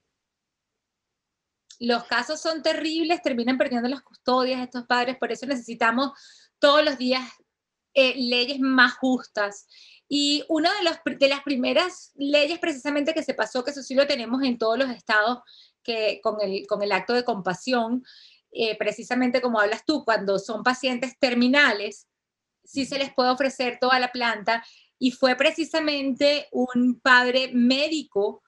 Los 1.82 2.04
casos 2.04 2.40
son 2.40 2.62
terribles, 2.62 3.22
terminan 3.22 3.58
perdiendo 3.58 3.88
las 3.88 4.02
custodias 4.02 4.60
estos 4.60 4.86
padres, 4.86 5.16
por 5.18 5.32
eso 5.32 5.46
necesitamos 5.46 6.12
todos 6.60 6.84
los 6.84 6.96
días 6.96 7.28
eh, 7.92 8.14
leyes 8.16 8.60
más 8.60 8.94
justas. 8.94 9.66
Y 10.08 10.44
una 10.48 10.70
de, 10.78 11.28
las 11.28 11.42
primeras 11.42 12.12
leyes 12.14 12.60
precisamente 12.60 13.12
que 13.12 13.24
se 13.24 13.34
pasó, 13.34 13.64
que 13.64 13.72
eso 13.72 13.82
sí 13.82 13.96
lo 13.96 14.06
tenemos 14.06 14.44
en 14.44 14.58
todos 14.58 14.78
los 14.78 14.90
estados, 14.90 15.40
que 15.82 16.20
con 16.22 16.40
el, 16.40 16.68
con 16.68 16.84
el 16.84 16.92
acto 16.92 17.14
de 17.14 17.24
compasión, 17.24 18.04
eh, 18.52 18.78
precisamente 18.78 19.42
como 19.42 19.58
hablas 19.58 19.84
tú, 19.84 20.04
cuando 20.04 20.38
son 20.38 20.62
pacientes 20.62 21.18
terminales, 21.18 22.06
sí 22.62 22.86
se 22.86 22.96
les 22.96 23.12
puede 23.12 23.30
ofrecer 23.30 23.78
toda 23.80 23.98
la 23.98 24.12
planta. 24.12 24.64
Y 25.00 25.10
fue 25.10 25.34
precisamente 25.34 26.46
un 26.52 27.00
padre 27.00 27.50
médico 27.52 28.41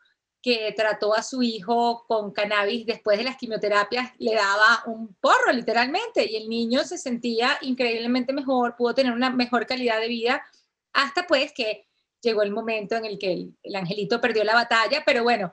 que 0.44 0.74
trató 0.76 1.14
a 1.14 1.22
su 1.22 1.42
hijo 1.42 2.04
con 2.06 2.30
cannabis 2.30 2.84
después 2.84 3.16
de 3.16 3.24
las 3.24 3.38
quimioterapias, 3.38 4.12
le 4.18 4.34
daba 4.34 4.82
un 4.84 5.14
porro 5.14 5.50
literalmente 5.50 6.30
y 6.30 6.36
el 6.36 6.50
niño 6.50 6.84
se 6.84 6.98
sentía 6.98 7.56
increíblemente 7.62 8.34
mejor, 8.34 8.76
pudo 8.76 8.94
tener 8.94 9.14
una 9.14 9.30
mejor 9.30 9.64
calidad 9.64 9.98
de 10.00 10.08
vida, 10.08 10.44
hasta 10.92 11.26
pues 11.26 11.50
que 11.54 11.88
llegó 12.20 12.42
el 12.42 12.50
momento 12.50 12.94
en 12.94 13.06
el 13.06 13.18
que 13.18 13.32
el, 13.62 13.74
angelito 13.74 14.20
perdió 14.20 14.44
la 14.44 14.52
batalla, 14.52 15.02
pero 15.06 15.22
bueno, 15.22 15.50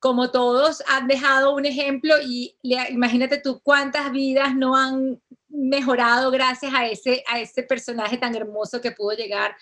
como 0.00 0.32
todos 0.32 0.82
han 0.88 1.06
dejado 1.06 1.54
un 1.54 1.64
ejemplo 1.64 2.16
y 2.20 2.56
imagínate 2.90 3.38
tú 3.38 3.60
cuántas 3.62 4.10
vidas 4.10 4.56
no 4.56 4.74
han 4.74 5.22
mejorado 5.46 6.32
gracias 6.32 6.74
a 6.74 6.88
ese, 6.88 7.22
a 7.28 7.38
ese 7.38 7.62
personaje 7.62 8.18
tan 8.18 8.34
hermoso 8.34 8.80
que 8.80 8.90
pudo 8.90 9.16
llegar, 9.16 9.56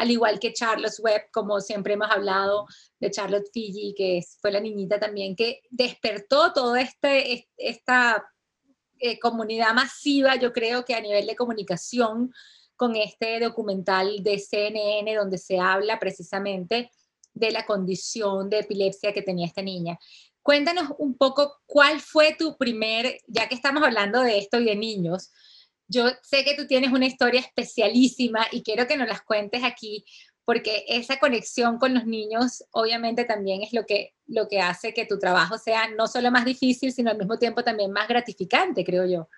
al 0.00 0.10
igual 0.10 0.40
que 0.40 0.54
Charles 0.54 0.98
Webb, 0.98 1.30
como 1.30 1.60
siempre 1.60 1.92
hemos 1.92 2.10
hablado 2.10 2.66
de 2.98 3.10
Charlotte 3.10 3.50
Fiji, 3.52 3.92
que 3.94 4.22
fue 4.40 4.50
la 4.50 4.58
niñita 4.58 4.98
también 4.98 5.36
que 5.36 5.60
despertó 5.68 6.54
toda 6.54 6.80
este, 6.80 7.46
esta 7.58 8.26
eh, 8.98 9.18
comunidad 9.18 9.74
masiva, 9.74 10.36
yo 10.36 10.54
creo 10.54 10.86
que 10.86 10.94
a 10.94 11.02
nivel 11.02 11.26
de 11.26 11.36
comunicación, 11.36 12.32
con 12.76 12.96
este 12.96 13.40
documental 13.40 14.22
de 14.22 14.38
CNN 14.38 15.14
donde 15.16 15.36
se 15.36 15.58
habla 15.58 15.98
precisamente 15.98 16.90
de 17.34 17.50
la 17.50 17.66
condición 17.66 18.48
de 18.48 18.60
epilepsia 18.60 19.12
que 19.12 19.20
tenía 19.20 19.48
esta 19.48 19.60
niña. 19.60 19.98
Cuéntanos 20.40 20.94
un 20.96 21.14
poco 21.18 21.58
cuál 21.66 22.00
fue 22.00 22.34
tu 22.38 22.56
primer, 22.56 23.18
ya 23.26 23.50
que 23.50 23.54
estamos 23.54 23.82
hablando 23.82 24.22
de 24.22 24.38
esto 24.38 24.58
y 24.58 24.64
de 24.64 24.76
niños, 24.76 25.30
yo 25.90 26.08
sé 26.22 26.44
que 26.44 26.54
tú 26.54 26.66
tienes 26.66 26.92
una 26.92 27.06
historia 27.06 27.40
especialísima 27.40 28.46
y 28.52 28.62
quiero 28.62 28.86
que 28.86 28.96
nos 28.96 29.08
las 29.08 29.22
cuentes 29.22 29.64
aquí, 29.64 30.04
porque 30.44 30.84
esa 30.88 31.18
conexión 31.18 31.78
con 31.78 31.94
los 31.94 32.06
niños 32.06 32.64
obviamente 32.70 33.24
también 33.24 33.62
es 33.62 33.72
lo 33.72 33.84
que, 33.84 34.14
lo 34.26 34.48
que 34.48 34.60
hace 34.60 34.94
que 34.94 35.04
tu 35.04 35.18
trabajo 35.18 35.58
sea 35.58 35.90
no 35.90 36.06
solo 36.06 36.30
más 36.30 36.44
difícil, 36.44 36.92
sino 36.92 37.10
al 37.10 37.18
mismo 37.18 37.38
tiempo 37.38 37.64
también 37.64 37.92
más 37.92 38.08
gratificante, 38.08 38.84
creo 38.84 39.04
yo. 39.04 39.28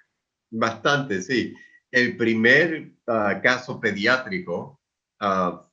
Bastante, 0.51 1.23
sí. 1.23 1.55
El 1.91 2.19
primer 2.19 2.93
ah, 3.07 3.41
caso 3.43 3.81
pediátrico 3.81 4.79
ah, 5.21 5.67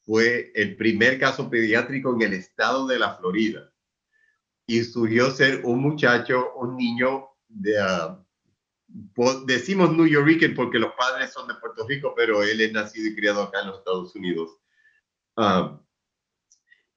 fue 0.00 0.50
el 0.54 0.76
primer 0.76 1.18
caso 1.18 1.48
pediátrico 1.50 2.14
en 2.14 2.22
el 2.22 2.32
estado 2.32 2.86
de 2.86 2.98
la 2.98 3.16
Florida. 3.16 3.70
Y 4.66 4.82
surgió 4.84 5.30
ser 5.30 5.62
un 5.64 5.80
muchacho, 5.80 6.54
un 6.56 6.76
niño 6.76 7.28
de, 7.48 7.72
uh, 7.82 8.24
decimos 9.46 9.92
New 9.92 10.06
Yorker 10.06 10.54
porque 10.54 10.78
los 10.78 10.92
padres 10.92 11.32
son 11.32 11.48
de 11.48 11.54
Puerto 11.54 11.86
Rico, 11.86 12.14
pero 12.16 12.42
él 12.42 12.60
es 12.60 12.72
nacido 12.72 13.08
y 13.08 13.14
criado 13.14 13.42
acá 13.42 13.60
en 13.60 13.68
los 13.68 13.78
Estados 13.78 14.14
Unidos. 14.14 14.58
Ah, 15.36 15.80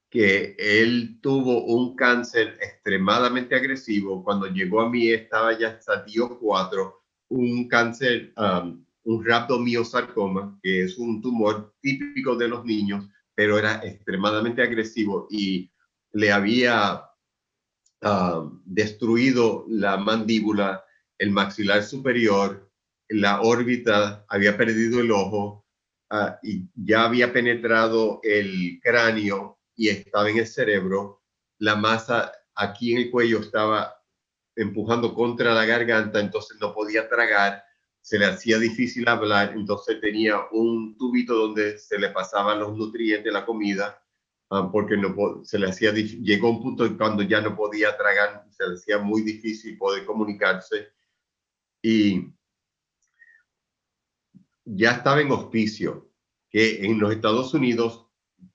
que 0.10 0.56
él 0.58 1.20
tuvo 1.22 1.66
un 1.66 1.96
cáncer 1.96 2.58
extremadamente 2.62 3.54
agresivo. 3.54 4.24
Cuando 4.24 4.48
llegó 4.48 4.80
a 4.80 4.90
mí 4.90 5.10
estaba 5.10 5.58
ya 5.60 5.72
estadio 5.72 6.40
4, 6.40 7.04
un 7.32 7.68
cáncer, 7.68 8.34
um, 8.38 8.86
un 9.04 9.26
rhabdomiosarcoma, 9.26 10.58
que 10.64 10.84
es 10.84 10.98
un 10.98 11.22
tumor 11.22 11.76
típico 11.82 12.38
de 12.38 12.48
los 12.48 12.64
niños, 12.64 13.10
pero 13.34 13.60
era 13.60 13.86
extremadamente 13.86 14.62
agresivo 14.62 15.28
y 15.30 15.70
le 16.14 16.32
había 16.32 17.04
destruido 18.64 19.66
la 19.68 19.98
mandíbula, 19.98 20.85
el 21.18 21.32
maxilar 21.32 21.84
superior, 21.84 22.70
la 23.10 23.42
órbita, 23.42 24.26
había 24.28 24.58
perdido 24.58 25.00
el 25.00 25.12
ojo 25.12 25.66
ah, 26.10 26.40
y 26.44 26.68
ya 26.76 27.06
había 27.06 27.32
penetrado 27.32 28.20
el 28.24 28.80
cráneo 28.82 29.60
y 29.76 29.90
estaba 29.90 30.30
en 30.30 30.40
el 30.40 30.48
cerebro. 30.48 31.22
La 31.60 31.76
masa 31.76 32.32
aquí 32.56 32.94
en 32.94 33.00
el 33.00 33.12
cuello 33.12 33.40
estaba 33.40 33.96
empujando 34.56 35.14
contra 35.14 35.54
la 35.54 35.66
garganta, 35.66 36.20
entonces 36.20 36.58
no 36.60 36.74
podía 36.74 37.10
tragar, 37.10 37.64
se 38.02 38.18
le 38.18 38.26
hacía 38.26 38.58
difícil 38.58 39.08
hablar, 39.08 39.54
entonces 39.54 40.00
tenía 40.00 40.40
un 40.52 40.98
tubito 40.98 41.36
donde 41.36 41.78
se 41.78 42.00
le 42.00 42.10
pasaban 42.10 42.60
los 42.60 42.76
nutrientes, 42.78 43.34
la 43.34 43.46
comida, 43.46 44.02
ah, 44.50 44.70
porque 44.72 44.96
no 44.96 45.44
se 45.44 45.60
le 45.60 45.70
hacía 45.70 45.92
llegó 45.92 46.50
un 46.50 46.62
punto 46.62 46.98
cuando 46.98 47.24
ya 47.24 47.42
no 47.42 47.56
podía 47.56 47.96
tragar, 47.98 48.46
se 48.50 48.68
le 48.68 48.76
hacía 48.76 48.98
muy 48.98 49.22
difícil 49.22 49.78
poder 49.78 50.06
comunicarse 50.06 50.95
y 51.88 52.34
ya 54.64 54.94
estaba 54.94 55.22
en 55.22 55.32
hospicio, 55.32 56.12
que 56.50 56.84
en 56.84 57.00
los 57.00 57.14
Estados 57.14 57.54
Unidos, 57.54 58.08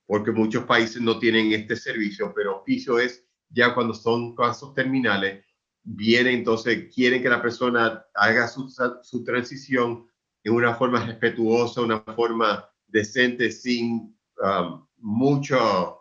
porque 0.04 0.32
muchos 0.32 0.64
países 0.64 1.00
no 1.00 1.20
tienen 1.20 1.52
este 1.52 1.76
servicio, 1.76 2.32
pero 2.34 2.56
hospicio 2.56 2.98
es 2.98 3.24
ya 3.48 3.72
cuando 3.72 3.94
son 3.94 4.34
casos 4.34 4.74
terminales, 4.74 5.44
viene 5.84 6.32
entonces, 6.32 6.92
quieren 6.92 7.22
que 7.22 7.28
la 7.28 7.40
persona 7.40 8.04
haga 8.14 8.48
su, 8.48 8.68
su 9.02 9.22
transición 9.22 10.08
en 10.42 10.52
una 10.52 10.74
forma 10.74 11.06
respetuosa, 11.06 11.82
una 11.82 12.00
forma 12.00 12.68
decente, 12.88 13.52
sin 13.52 14.12
um, 14.42 14.84
mucho 14.96 16.00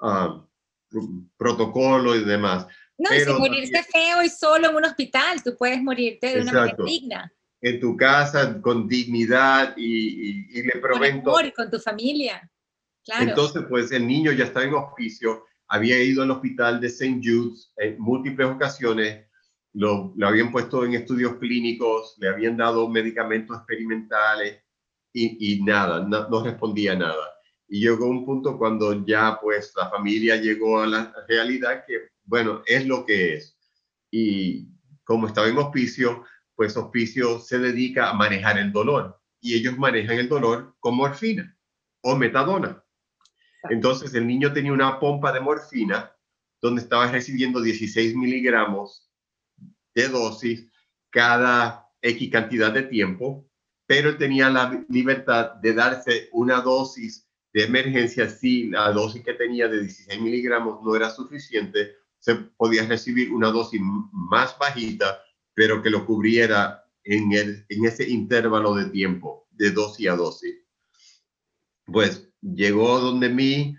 um, 0.00 0.46
protocolo 1.36 2.16
y 2.16 2.24
demás. 2.24 2.66
No, 3.02 3.08
sin 3.08 3.38
morirse 3.38 3.82
feo 3.82 4.22
y 4.22 4.28
solo 4.28 4.70
en 4.70 4.76
un 4.76 4.84
hospital, 4.84 5.42
tú 5.42 5.56
puedes 5.56 5.82
morirte 5.82 6.34
de 6.36 6.42
una 6.42 6.52
manera 6.52 6.76
digna. 6.84 7.32
En 7.60 7.80
tu 7.80 7.96
casa, 7.96 8.60
con 8.60 8.86
dignidad 8.88 9.74
y, 9.76 10.58
y, 10.58 10.62
le 10.62 10.72
provento. 10.80 11.30
Con 11.30 11.40
amor, 11.40 11.52
con 11.54 11.70
tu 11.70 11.78
familia. 11.78 12.48
Claro. 13.04 13.30
Entonces, 13.30 13.64
pues 13.68 13.90
el 13.90 14.06
niño 14.06 14.30
ya 14.32 14.44
estaba 14.44 14.64
en 14.64 14.74
hospicio, 14.74 15.44
había 15.68 16.00
ido 16.02 16.22
al 16.22 16.30
hospital 16.30 16.80
de 16.80 16.86
St. 16.88 17.20
Jude's 17.22 17.72
en 17.76 17.98
múltiples 17.98 18.48
ocasiones, 18.48 19.26
lo, 19.74 20.12
lo, 20.16 20.28
habían 20.28 20.52
puesto 20.52 20.84
en 20.84 20.94
estudios 20.94 21.36
clínicos, 21.36 22.14
le 22.18 22.28
habían 22.28 22.56
dado 22.56 22.88
medicamentos 22.88 23.56
experimentales 23.56 24.62
y, 25.12 25.54
y 25.54 25.62
nada, 25.62 26.00
no, 26.06 26.28
no, 26.28 26.44
respondía 26.44 26.94
nada. 26.94 27.26
Y 27.68 27.80
llegó 27.80 28.06
un 28.06 28.24
punto 28.24 28.58
cuando 28.58 29.04
ya 29.04 29.38
pues 29.40 29.72
la 29.76 29.88
familia 29.88 30.36
llegó 30.36 30.80
a 30.80 30.86
la 30.86 31.14
realidad 31.26 31.84
que 31.86 32.11
bueno, 32.24 32.62
es 32.66 32.86
lo 32.86 33.04
que 33.04 33.34
es. 33.34 33.58
Y 34.10 34.68
como 35.04 35.26
estaba 35.26 35.48
en 35.48 35.58
hospicio, 35.58 36.24
pues 36.54 36.76
hospicio 36.76 37.38
se 37.38 37.58
dedica 37.58 38.10
a 38.10 38.14
manejar 38.14 38.58
el 38.58 38.72
dolor 38.72 39.20
y 39.40 39.54
ellos 39.54 39.76
manejan 39.76 40.18
el 40.18 40.28
dolor 40.28 40.76
con 40.78 40.96
morfina 40.96 41.56
o 42.02 42.16
metadona. 42.16 42.82
Entonces 43.70 44.14
el 44.14 44.26
niño 44.26 44.52
tenía 44.52 44.72
una 44.72 44.98
pompa 44.98 45.32
de 45.32 45.40
morfina 45.40 46.12
donde 46.60 46.82
estaba 46.82 47.10
recibiendo 47.10 47.60
16 47.60 48.14
miligramos 48.14 49.10
de 49.94 50.08
dosis 50.08 50.68
cada 51.10 51.88
X 52.00 52.30
cantidad 52.30 52.72
de 52.72 52.82
tiempo, 52.82 53.48
pero 53.86 54.10
él 54.10 54.18
tenía 54.18 54.48
la 54.48 54.84
libertad 54.88 55.54
de 55.56 55.74
darse 55.74 56.28
una 56.32 56.60
dosis 56.60 57.28
de 57.52 57.64
emergencia 57.64 58.28
si 58.28 58.68
la 58.68 58.90
dosis 58.92 59.22
que 59.22 59.34
tenía 59.34 59.68
de 59.68 59.80
16 59.80 60.20
miligramos 60.20 60.82
no 60.82 60.96
era 60.96 61.10
suficiente 61.10 61.96
se 62.22 62.36
podía 62.36 62.86
recibir 62.86 63.32
una 63.32 63.48
dosis 63.48 63.80
más 64.12 64.56
bajita, 64.56 65.20
pero 65.54 65.82
que 65.82 65.90
lo 65.90 66.06
cubriera 66.06 66.84
en, 67.02 67.32
el, 67.32 67.66
en 67.68 67.84
ese 67.84 68.08
intervalo 68.08 68.76
de 68.76 68.90
tiempo, 68.90 69.48
de 69.50 69.72
dosis 69.72 70.08
a 70.08 70.14
dosis. 70.14 70.54
Pues 71.84 72.32
llegó 72.40 73.00
donde 73.00 73.28
mí 73.28 73.76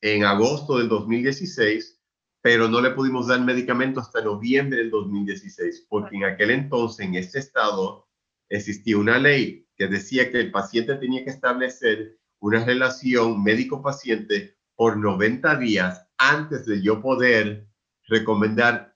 en 0.00 0.24
agosto 0.24 0.78
del 0.78 0.88
2016, 0.88 2.00
pero 2.40 2.68
no 2.68 2.80
le 2.80 2.90
pudimos 2.90 3.26
dar 3.26 3.40
medicamento 3.40 3.98
hasta 3.98 4.22
noviembre 4.22 4.78
del 4.78 4.90
2016, 4.90 5.86
porque 5.88 6.14
en 6.14 6.24
aquel 6.26 6.52
entonces 6.52 7.04
en 7.04 7.16
este 7.16 7.40
estado 7.40 8.06
existía 8.48 8.98
una 8.98 9.18
ley 9.18 9.66
que 9.76 9.88
decía 9.88 10.30
que 10.30 10.38
el 10.38 10.52
paciente 10.52 10.94
tenía 10.94 11.24
que 11.24 11.30
establecer 11.30 12.20
una 12.38 12.64
relación 12.64 13.42
médico-paciente 13.42 14.58
por 14.76 14.96
90 14.96 15.56
días 15.56 16.03
antes 16.18 16.66
de 16.66 16.82
yo 16.82 17.00
poder 17.00 17.66
recomendar 18.08 18.94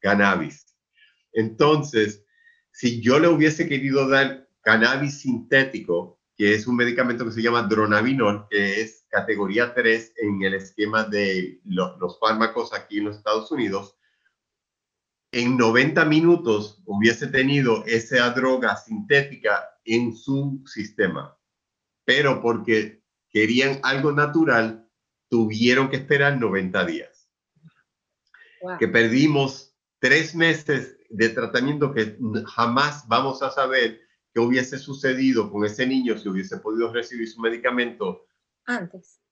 cannabis. 0.00 0.74
Entonces, 1.32 2.24
si 2.70 3.00
yo 3.00 3.18
le 3.18 3.28
hubiese 3.28 3.68
querido 3.68 4.08
dar 4.08 4.48
cannabis 4.62 5.20
sintético, 5.20 6.20
que 6.36 6.54
es 6.54 6.66
un 6.66 6.76
medicamento 6.76 7.24
que 7.24 7.32
se 7.32 7.42
llama 7.42 7.62
dronabinol, 7.62 8.46
que 8.50 8.80
es 8.80 9.04
categoría 9.08 9.74
3 9.74 10.14
en 10.16 10.42
el 10.42 10.54
esquema 10.54 11.04
de 11.04 11.60
los 11.64 12.18
fármacos 12.18 12.72
aquí 12.72 12.98
en 12.98 13.04
los 13.04 13.16
Estados 13.16 13.50
Unidos, 13.50 13.96
en 15.32 15.56
90 15.56 16.04
minutos 16.04 16.82
hubiese 16.84 17.26
tenido 17.26 17.84
esa 17.86 18.30
droga 18.30 18.76
sintética 18.76 19.64
en 19.84 20.14
su 20.14 20.62
sistema. 20.66 21.38
Pero 22.04 22.40
porque 22.42 23.02
querían 23.30 23.80
algo 23.82 24.12
natural, 24.12 24.90
tuvieron 25.32 25.88
que 25.88 25.96
esperar 25.96 26.38
90 26.38 26.84
días. 26.84 27.26
Que 28.78 28.86
perdimos 28.86 29.74
tres 29.98 30.34
meses 30.34 30.98
de 31.08 31.30
tratamiento 31.30 31.94
que 31.94 32.18
jamás 32.44 33.08
vamos 33.08 33.42
a 33.42 33.50
saber 33.50 33.98
qué 34.34 34.40
hubiese 34.40 34.78
sucedido 34.78 35.50
con 35.50 35.64
ese 35.64 35.86
niño 35.86 36.18
si 36.18 36.28
hubiese 36.28 36.58
podido 36.58 36.92
recibir 36.92 37.26
su 37.26 37.40
medicamento 37.40 38.26
antes. 38.66 39.22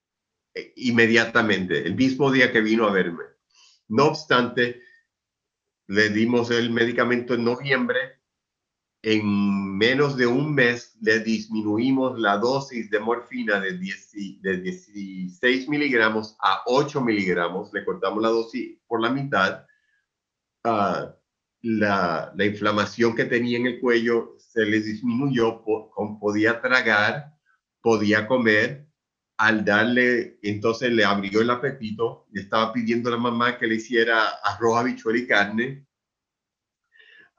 Eh, 0.55 0.73
inmediatamente, 0.77 1.87
el 1.87 1.97
mismo 1.97 2.33
día 2.33 2.51
que 2.51 2.63
vino 2.63 2.87
a 2.87 2.93
verme. 2.93 3.25
No 3.89 4.07
obstante, 4.07 4.81
le 5.87 6.09
dimos 6.09 6.51
el 6.51 6.71
medicamento 6.71 7.35
en 7.35 7.45
noviembre 7.45 8.23
en 9.03 9.70
menos 9.81 10.15
de 10.19 10.27
un 10.27 10.55
mes 10.55 10.95
le 11.01 11.21
disminuimos 11.21 12.21
la 12.21 12.37
dosis 12.37 12.91
de 12.91 13.01
morfina 13.01 13.59
de, 13.59 13.79
16 13.79 15.69
miligramos 15.71 16.37
a 16.39 16.63
8 16.67 17.01
miligramos, 17.01 17.73
le 17.73 17.83
cortamos 17.87 18.23
la 18.23 18.29
dosis 18.29 18.79
por 18.87 19.01
la 19.01 19.09
mitad. 19.09 19.65
Ah, 20.65 21.15
la, 21.63 22.31
inflamación 22.39 23.17
que 23.17 23.25
tenía 23.25 23.57
en 23.57 23.69
el 23.69 23.81
cuello 23.81 24.37
se 24.39 24.67
le 24.67 24.81
disminuyó, 24.81 25.65
podía 26.21 26.61
tragar, 26.61 27.33
podía 27.81 28.27
comer. 28.27 28.87
Al 29.39 29.65
darle, 29.65 30.39
entonces 30.43 30.93
le 30.93 31.03
abrió 31.03 31.41
el 31.41 31.49
apetito, 31.49 32.27
le 32.31 32.43
estaba 32.43 32.75
pidiendo 32.75 33.09
a 33.09 33.13
la 33.13 33.19
mamá 33.19 33.57
que 33.57 33.67
le 33.67 33.77
hiciera 33.77 34.29
arroz, 34.45 34.77
habichuela 34.77 35.19
y 35.19 35.27
carne 35.27 35.87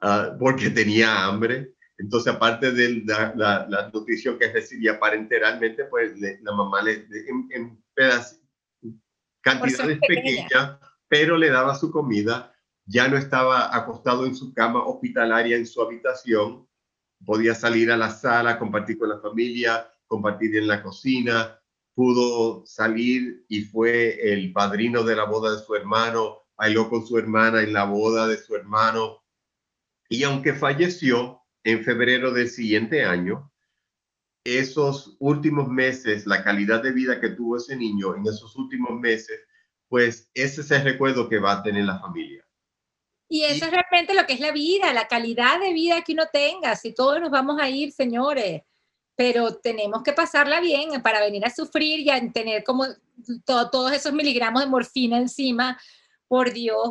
Ah, 0.04 0.36
porque 0.36 0.68
tenía 0.70 1.24
hambre. 1.24 1.74
Entonces, 1.98 2.34
aparte 2.34 2.72
de 2.72 3.02
la, 3.36 3.90
nutrición 3.92 4.38
que 4.38 4.52
recibía 4.52 4.98
parenteralmente, 4.98 5.84
pues 5.84 6.12
la 6.18 6.52
mamá 6.52 6.82
le, 6.82 7.06
en, 7.50 7.82
cantidades 9.40 9.98
pequeñas, 10.06 10.78
pero 11.08 11.36
le 11.36 11.50
daba 11.50 11.74
su 11.74 11.90
comida, 11.90 12.54
ya 12.86 13.08
no 13.08 13.16
estaba 13.16 13.74
acostado 13.76 14.26
en 14.26 14.34
su 14.34 14.52
cama 14.54 14.84
hospitalaria 14.84 15.56
en 15.56 15.66
su 15.66 15.82
habitación, 15.82 16.66
podía 17.24 17.54
salir 17.54 17.90
a 17.92 17.96
la 17.96 18.10
sala, 18.10 18.58
compartir 18.58 18.98
con 18.98 19.08
la 19.08 19.20
familia, 19.20 19.88
compartir 20.06 20.56
en 20.56 20.66
la 20.66 20.82
cocina, 20.82 21.60
pudo 21.94 22.66
salir 22.66 23.44
y 23.48 23.62
fue 23.62 24.32
el 24.32 24.52
padrino 24.52 25.02
de 25.04 25.16
la 25.16 25.24
boda 25.24 25.52
de 25.52 25.62
su 25.62 25.74
hermano, 25.74 26.42
bailó 26.56 26.88
con 26.88 27.06
su 27.06 27.18
hermana 27.18 27.62
en 27.62 27.72
la 27.72 27.84
boda 27.84 28.26
de 28.26 28.38
su 28.38 28.56
hermano. 28.56 29.22
Y 30.08 30.24
aunque 30.24 30.54
falleció 30.54 31.41
en 31.64 31.84
febrero 31.84 32.32
del 32.32 32.48
siguiente 32.48 33.04
año, 33.04 33.50
esos 34.44 35.16
últimos 35.20 35.68
meses, 35.68 36.26
la 36.26 36.42
calidad 36.42 36.82
de 36.82 36.92
vida 36.92 37.20
que 37.20 37.30
tuvo 37.30 37.56
ese 37.56 37.76
niño 37.76 38.16
en 38.16 38.26
esos 38.26 38.56
últimos 38.56 38.98
meses, 38.98 39.40
pues 39.88 40.30
ese 40.34 40.62
es 40.62 40.70
el 40.70 40.84
recuerdo 40.84 41.28
que 41.28 41.38
va 41.38 41.52
a 41.52 41.62
tener 41.62 41.84
la 41.84 42.00
familia. 42.00 42.44
Y 43.28 43.44
eso 43.44 43.64
es 43.64 43.70
realmente 43.70 44.14
lo 44.14 44.26
que 44.26 44.34
es 44.34 44.40
la 44.40 44.52
vida, 44.52 44.92
la 44.92 45.08
calidad 45.08 45.60
de 45.60 45.72
vida 45.72 46.02
que 46.02 46.12
uno 46.12 46.24
tenga. 46.32 46.76
Si 46.76 46.92
todos 46.92 47.20
nos 47.20 47.30
vamos 47.30 47.58
a 47.60 47.68
ir, 47.70 47.92
señores, 47.92 48.62
pero 49.16 49.56
tenemos 49.56 50.02
que 50.02 50.12
pasarla 50.12 50.60
bien 50.60 51.00
para 51.02 51.20
venir 51.20 51.44
a 51.46 51.50
sufrir 51.50 52.00
y 52.00 52.10
a 52.10 52.32
tener 52.32 52.64
como 52.64 52.86
todos 53.46 53.92
esos 53.92 54.12
miligramos 54.12 54.62
de 54.62 54.68
morfina 54.68 55.18
encima, 55.18 55.80
por 56.28 56.52
Dios, 56.52 56.88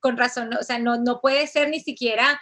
con 0.00 0.16
razón, 0.16 0.54
o 0.54 0.62
sea, 0.62 0.78
no, 0.78 0.96
no 0.96 1.20
puede 1.20 1.48
ser 1.48 1.70
ni 1.70 1.80
siquiera 1.80 2.40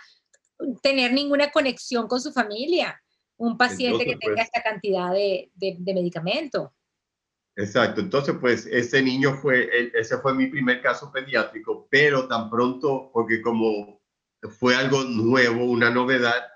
tener 0.83 1.13
ninguna 1.13 1.51
conexión 1.51 2.09
con 2.09 2.21
su 2.21 2.33
familia, 2.33 3.01
un 3.37 3.57
paciente 3.57 4.05
que 4.05 4.17
tenga 4.17 4.35
pues 4.35 4.47
esta 4.47 4.63
cantidad 4.63 5.13
de, 5.13 5.51
de, 5.55 5.77
de 5.79 5.95
medicamento. 5.95 6.75
Exacto, 7.57 8.01
entonces 8.01 8.37
pues 8.41 8.67
ese 8.67 9.03
niño 9.03 9.35
fue, 9.35 9.69
ese 9.95 10.19
fue 10.19 10.33
mi 10.33 10.47
primer 10.47 10.81
caso 10.81 11.11
pediátrico, 11.11 11.89
pero 11.91 12.29
tan 12.29 12.49
pronto, 12.51 13.11
porque 13.13 13.43
como 13.43 14.01
fue 14.61 14.77
algo 14.77 15.03
nuevo, 15.03 15.65
una 15.65 15.91
novedad, 15.91 16.47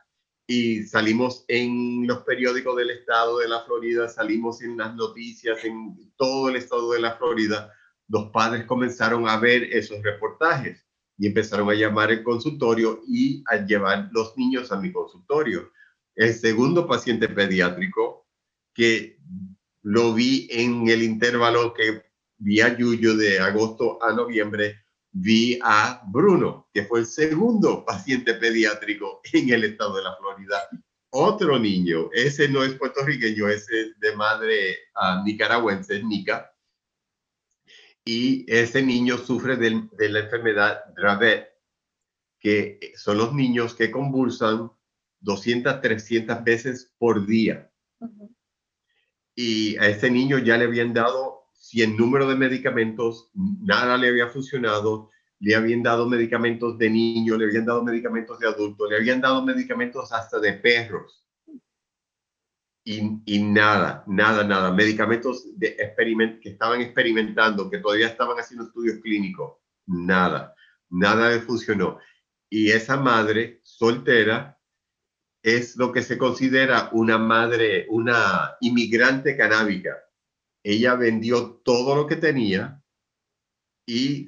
y 0.47 0.83
salimos 0.85 1.45
en 1.49 2.07
los 2.07 2.25
periódicos 2.25 2.77
del 2.77 2.91
estado 2.91 3.39
de 3.39 3.49
la 3.49 3.63
Florida, 3.65 4.09
salimos 4.09 4.63
en 4.63 4.77
las 4.77 4.95
noticias 4.95 5.65
en 5.65 6.13
todo 6.17 6.49
el 6.49 6.57
estado 6.57 6.93
de 6.93 7.01
la 7.01 7.17
Florida, 7.17 7.73
los 8.09 8.31
padres 8.31 8.65
comenzaron 8.65 9.29
a 9.29 9.39
ver 9.39 9.65
esos 9.73 10.03
reportajes 10.03 10.82
y 11.19 11.27
empezaron 11.27 11.71
a 11.71 11.75
llamar 11.75 12.11
el 12.11 12.23
consultorio 12.23 13.03
y 13.07 13.43
a 13.47 13.65
llevar 13.65 14.09
los 14.13 14.37
niños 14.37 14.73
a 14.73 14.81
mi 14.81 14.93
consultorio. 14.93 15.71
El 16.15 16.35
segundo 16.35 16.87
paciente 16.87 17.29
pediátrico 17.29 18.27
que 18.75 19.19
lo 19.83 20.15
vi 20.15 20.49
en 20.51 20.89
el 20.89 21.03
intervalo 21.03 21.75
que 21.75 22.03
vi 22.39 22.61
a 22.61 22.77
Yuyo 22.77 23.17
de 23.17 23.39
agosto 23.39 24.03
a 24.03 24.13
noviembre, 24.13 24.85
vi 25.13 25.59
a 25.63 26.03
Bruno, 26.09 26.69
que 26.73 26.85
fue 26.85 27.01
el 27.01 27.07
segundo 27.07 27.85
paciente 27.85 28.35
pediátrico 28.35 29.21
en 29.33 29.51
el 29.51 29.65
estado 29.65 29.97
de 29.97 30.03
la 30.03 30.17
Florida. 30.17 30.69
Otro 31.11 31.59
niño, 31.59 32.09
ese 32.13 32.49
no 32.49 32.65
es 32.65 32.73
puertorriqueño, 32.75 33.49
ese 33.49 33.81
es 33.83 34.01
de 34.01 34.17
madre 34.17 34.79
uh, 34.97 35.23
nicaragüense, 35.25 36.03
Nica. 36.03 36.52
Y 38.05 38.45
ese 38.53 38.83
niño 38.83 39.19
sufre 39.19 39.57
de, 39.57 39.89
de 39.97 40.09
la 40.09 40.21
enfermedad 40.21 40.85
Dravet, 40.97 41.49
que 42.41 42.93
son 42.97 43.19
los 43.19 43.33
niños 43.33 43.75
que 43.75 43.91
convulsan 43.91 44.71
200, 45.21 45.81
300 45.81 46.45
veces 46.45 46.93
por 46.99 47.27
día. 47.27 47.71
Y 49.35 49.77
a 49.77 49.89
ese 49.89 50.11
niño 50.11 50.39
ya 50.39 50.57
le 50.59 50.65
habían 50.65 50.93
dado 50.93 51.43
si 51.63 51.81
el 51.81 51.97
número 51.97 52.27
de 52.27 52.35
medicamentos, 52.35 53.31
nada 53.35 53.97
le 53.97 54.09
había 54.09 54.27
funcionado, 54.29 55.11
le 55.39 55.55
habían 55.55 55.83
dado 55.83 56.09
medicamentos 56.09 56.77
de 56.77 56.91
niño, 56.91 57.37
le 57.37 57.45
habían 57.45 57.65
dado 57.65 57.85
medicamentos 57.85 58.39
de 58.41 58.49
adulto, 58.49 58.91
le 58.91 58.97
habían 58.97 59.21
dado 59.21 59.45
medicamentos 59.45 60.13
hasta 60.13 60.41
de 60.41 60.55
perros. 60.55 61.25
Y, 62.85 63.43
nada, 63.43 64.03
nada, 64.07 64.43
nada. 64.45 64.73
Medicamentos 64.73 65.47
de 65.57 65.69
experiment 65.69 66.41
que 66.41 66.51
estaban 66.51 66.81
experimentando, 66.81 67.71
que 67.71 67.79
todavía 67.79 68.09
estaban 68.09 68.37
haciendo 68.39 68.67
estudios 68.67 68.99
clínicos. 69.01 69.59
Nada, 69.87 70.55
nada 70.91 71.31
le 71.31 71.41
funcionó. 71.41 71.99
Y 72.51 72.71
esa 72.71 72.97
madre 72.97 73.61
soltera 73.63 74.59
es 75.43 75.77
lo 75.77 75.93
que 75.93 76.03
se 76.03 76.19
considera 76.19 76.89
una 76.93 77.19
madre, 77.19 77.87
una 77.89 78.57
inmigrante 78.61 79.37
canábica 79.37 79.97
ella 80.63 80.95
vendió 80.95 81.61
todo 81.65 81.97
lo 81.97 82.07
que 82.07 82.17
tenía 82.17 82.83
y 83.87 84.27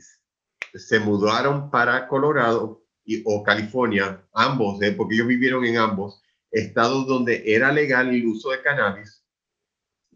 se 0.75 0.99
mudaron 0.99 1.71
para 1.71 2.09
Colorado 2.09 2.85
y, 3.05 3.23
o 3.25 3.43
California, 3.43 4.27
ambos, 4.33 4.83
¿eh? 4.83 4.93
porque 4.93 5.15
ellos 5.15 5.29
vivieron 5.29 5.65
en 5.65 5.77
ambos 5.77 6.23
estados 6.55 7.07
donde 7.07 7.43
era 7.47 7.73
legal 7.73 8.15
el 8.15 8.27
uso 8.27 8.51
de 8.51 8.63
cannabis 8.63 9.25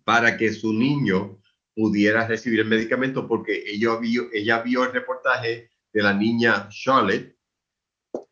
para 0.05 0.37
que 0.37 0.53
su 0.53 0.73
niño 0.73 1.41
pudiera 1.75 2.27
recibir 2.27 2.61
el 2.61 2.69
medicamento, 2.69 3.29
porque 3.29 3.63
ella 3.67 3.97
vio, 3.97 4.29
ella 4.33 4.63
vio 4.63 4.85
el 4.85 4.93
reportaje 4.93 5.71
de 5.93 6.03
la 6.03 6.15
niña 6.15 6.69
Charlotte, 6.71 7.37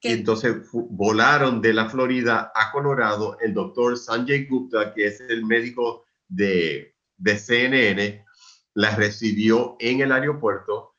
y 0.00 0.08
entonces 0.08 0.56
volaron 0.72 1.60
de 1.60 1.74
la 1.74 1.88
Florida 1.88 2.50
a 2.54 2.72
Colorado 2.72 3.38
el 3.40 3.52
doctor 3.52 3.98
Sanjay 3.98 4.46
Gupta, 4.46 4.94
que 4.94 5.06
es 5.06 5.20
el 5.20 5.44
médico 5.44 6.04
de 6.28 6.96
de 7.16 7.38
CNN 7.38 8.24
la 8.74 8.94
recibió 8.94 9.76
en 9.78 10.00
el 10.00 10.12
aeropuerto, 10.12 10.94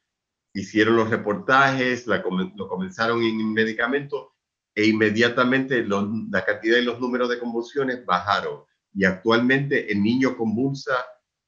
hicieron 0.53 0.95
los 0.95 1.09
reportajes, 1.09 2.07
la, 2.07 2.23
lo 2.55 2.67
comenzaron 2.67 3.21
en 3.21 3.53
medicamentos 3.53 4.29
e 4.77 4.85
inmediatamente 4.85 5.83
la 5.83 6.45
cantidad 6.45 6.77
y 6.77 6.85
los 6.85 6.99
números 6.99 7.29
de 7.29 7.39
convulsiones 7.39 8.05
bajaron. 8.05 8.61
Y 8.93 9.05
actualmente 9.05 9.91
el 9.91 10.03
niño 10.03 10.37
convulsa 10.37 10.93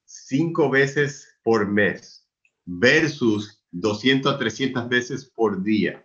cinco 0.03 0.67
veces 0.71 1.37
por 1.43 1.67
mes 1.67 2.27
versus 2.65 3.63
200 3.69 4.33
a 4.33 4.39
300 4.39 4.89
veces 4.89 5.25
por 5.25 5.61
día. 5.61 6.03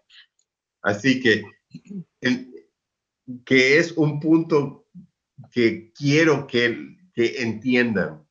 Así 0.83 1.19
que, 1.19 1.45
que 3.47 3.79
es 3.79 3.93
un 3.93 4.21
punto 4.21 4.87
que 5.51 5.95
quiero 5.95 6.47
que, 6.47 6.99
que 7.15 7.41
entiendan 7.41 8.23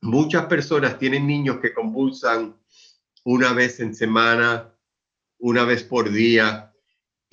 muchas 0.00 0.46
personas 0.46 0.98
tienen 0.98 1.26
niños 1.26 1.60
que 1.60 1.72
convulsan 1.72 2.56
una 3.24 3.52
vez 3.52 3.78
en 3.78 3.94
semana, 3.94 4.76
una 5.38 5.64
vez 5.64 5.84
por 5.84 6.10
día, 6.10 6.73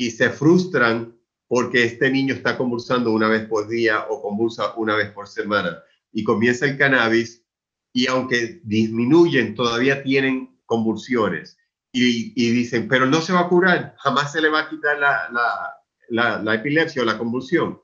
y 0.02 0.10
se 0.10 0.32
frustran 0.32 1.16
porque 1.48 1.84
este 1.84 2.10
niño 2.10 2.34
está 2.34 2.58
convulsando 2.58 3.12
una 3.12 3.28
vez 3.28 3.46
por 3.46 3.68
día 3.68 4.08
o 4.10 4.20
convulsa 4.20 4.74
una 4.78 4.96
vez 4.96 5.12
por 5.12 5.28
semana. 5.28 5.78
Y 6.12 6.24
comienza 6.24 6.66
el 6.66 6.76
cannabis 6.76 7.46
y 7.94 8.08
aunque 8.08 8.62
disminuyen, 8.64 9.54
todavía 9.54 10.02
tienen 10.02 10.60
convulsiones. 10.66 11.56
Y, 11.94 12.34
dicen, 12.34 12.88
pero 12.88 13.06
no 13.06 13.22
se 13.22 13.34
va 13.34 13.42
a 13.42 13.48
curar, 13.48 13.96
jamás 14.00 14.32
se 14.32 14.42
le 14.42 14.50
va 14.50 14.62
a 14.62 14.70
quitar 14.70 14.98
la, 14.98 15.30
la, 16.10 16.42
la 16.42 16.56
epilepsia 16.56 17.04
o 17.04 17.06
la 17.06 17.20
convulsión. 17.20 17.80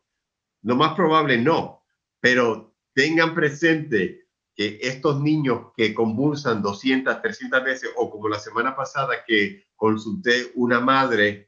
Lo 0.64 0.76
más 0.76 0.96
probable 0.96 1.38
no, 1.38 1.84
pero 2.20 2.74
tengan 2.96 3.36
presente 3.36 4.28
que 4.56 4.80
estos 4.82 5.22
niños 5.22 5.68
que 5.76 5.94
convulsan 5.94 6.64
200, 6.64 7.22
300 7.22 7.64
veces, 7.64 7.92
o 7.96 8.10
como 8.10 8.28
la 8.28 8.40
semana 8.40 8.76
pasada 8.76 9.24
que 9.28 9.68
consulté 9.76 10.52
una 10.56 10.80
madre 10.80 11.47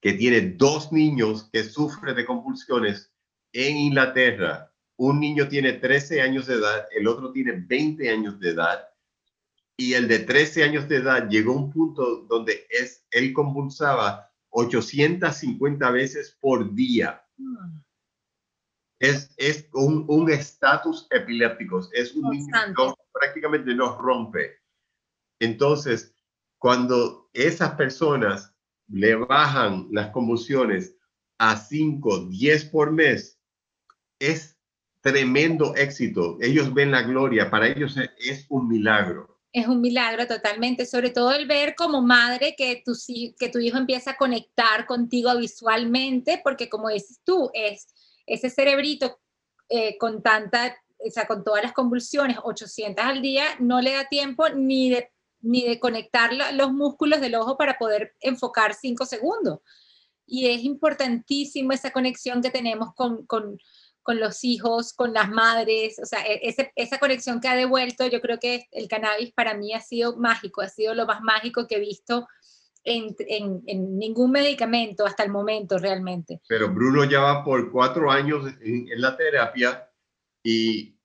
que 0.00 0.14
tiene 0.14 0.40
dos 0.56 0.92
niños 0.92 1.48
que 1.52 1.64
sufren 1.64 2.16
de 2.16 2.24
convulsiones 2.24 3.12
en 3.52 3.76
Inglaterra. 3.76 4.72
Un 4.96 5.20
niño 5.20 5.48
tiene 5.48 5.74
13 5.74 6.22
años 6.22 6.46
de 6.46 6.54
edad, 6.54 6.86
el 6.90 7.06
otro 7.06 7.32
tiene 7.32 7.52
20 7.52 8.10
años 8.10 8.38
de 8.40 8.50
edad, 8.50 8.88
y 9.76 9.94
el 9.94 10.08
de 10.08 10.18
13 10.18 10.64
años 10.64 10.88
de 10.88 10.96
edad 10.96 11.28
llegó 11.28 11.52
a 11.52 11.56
un 11.56 11.70
punto 11.70 12.26
donde 12.28 12.66
es, 12.68 13.06
él 13.10 13.32
convulsaba 13.32 14.30
850 14.50 15.90
veces 15.90 16.36
por 16.38 16.74
día. 16.74 17.24
Es, 18.98 19.32
es 19.38 19.66
un 19.72 20.30
estatus 20.30 21.06
epiléptico, 21.10 21.80
es 21.92 22.14
un 22.14 22.30
niño 22.30 22.46
que 22.76 23.02
prácticamente 23.10 23.74
nos 23.74 23.96
rompe. 23.96 24.58
Entonces, 25.40 26.14
cuando 26.58 27.30
esas 27.32 27.72
personas 27.76 28.49
le 28.90 29.14
bajan 29.14 29.88
las 29.90 30.10
convulsiones 30.10 30.96
a 31.38 31.56
5, 31.56 32.26
10 32.26 32.64
por 32.66 32.92
mes, 32.92 33.38
es 34.18 34.58
tremendo 35.00 35.74
éxito. 35.76 36.36
Ellos 36.40 36.72
ven 36.74 36.90
la 36.90 37.02
gloria, 37.02 37.50
para 37.50 37.68
ellos 37.68 37.96
es 38.18 38.46
un 38.48 38.68
milagro. 38.68 39.38
Es 39.52 39.66
un 39.66 39.80
milagro 39.80 40.26
totalmente, 40.26 40.86
sobre 40.86 41.10
todo 41.10 41.32
el 41.32 41.46
ver 41.46 41.74
como 41.74 42.02
madre 42.02 42.54
que 42.56 42.82
tu, 42.84 42.92
que 43.38 43.48
tu 43.48 43.58
hijo 43.58 43.78
empieza 43.78 44.12
a 44.12 44.16
conectar 44.16 44.86
contigo 44.86 45.36
visualmente, 45.36 46.40
porque 46.44 46.68
como 46.68 46.88
dices 46.88 47.20
tú, 47.24 47.50
es 47.52 47.88
ese 48.26 48.50
cerebrito 48.50 49.18
eh, 49.68 49.96
con 49.98 50.22
tanta 50.22 50.76
o 51.06 51.10
sea, 51.10 51.26
con 51.26 51.44
todas 51.44 51.62
las 51.62 51.72
convulsiones, 51.72 52.36
800 52.42 53.04
al 53.04 53.22
día, 53.22 53.44
no 53.58 53.80
le 53.80 53.94
da 53.94 54.08
tiempo 54.08 54.48
ni 54.50 54.90
de, 54.90 55.10
ni 55.40 55.64
de 55.64 55.80
conectar 55.80 56.30
los 56.54 56.72
músculos 56.72 57.20
del 57.20 57.34
ojo 57.34 57.56
para 57.56 57.78
poder 57.78 58.14
enfocar 58.20 58.74
5 58.74 59.06
segundos. 59.06 59.60
Y 60.26 60.48
es 60.48 60.62
importantísimo 60.62 61.72
esa 61.72 61.90
conexión 61.90 62.42
que 62.42 62.50
tenemos 62.50 62.94
con, 62.94 63.26
con, 63.26 63.58
con 64.02 64.20
los 64.20 64.44
hijos, 64.44 64.92
con 64.92 65.12
las 65.12 65.28
madres, 65.30 65.98
o 66.02 66.06
sea, 66.06 66.20
e, 66.26 66.54
esa 66.76 66.98
conexión 66.98 67.40
que 67.40 67.48
ha 67.48 67.56
devuelto, 67.56 68.06
yo 68.06 68.20
creo 68.20 68.38
que 68.38 68.66
el 68.70 68.88
cannabis 68.88 69.32
para 69.32 69.54
mí 69.54 69.74
ha 69.74 69.80
sido 69.80 70.16
mágico, 70.16 70.62
ha 70.62 70.68
sido 70.68 70.94
lo 70.94 71.06
más 71.06 71.20
mágico 71.22 71.66
que 71.66 71.76
he 71.76 71.80
visto 71.80 72.26
en, 72.84 73.14
en, 73.18 73.98
ningún 73.98 74.30
medicamento 74.30 75.04
hasta 75.04 75.22
el 75.22 75.30
momento 75.30 75.78
realmente. 75.78 76.40
Pero 76.48 76.72
Bruno 76.72 77.04
ya 77.04 77.20
va 77.20 77.44
por 77.44 77.70
cuatro 77.70 78.10
años 78.10 78.46
en 78.62 79.00
la 79.00 79.16
terapia 79.16 79.90
y 80.42 80.96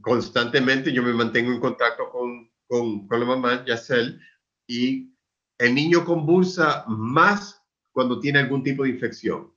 constantemente 0.00 0.92
yo 0.92 1.02
me 1.02 1.12
mantengo 1.12 1.52
en 1.52 1.60
contacto 1.60 2.08
con, 2.10 2.50
con, 2.68 3.06
la 3.10 3.24
mamá, 3.24 3.64
Yacel, 3.64 4.20
y 4.66 5.12
el 5.58 5.74
niño 5.74 6.04
convulsa 6.04 6.84
más 6.88 7.62
cuando 7.92 8.20
tiene 8.20 8.40
algún 8.40 8.62
tipo 8.62 8.82
de 8.82 8.90
infección. 8.90 9.52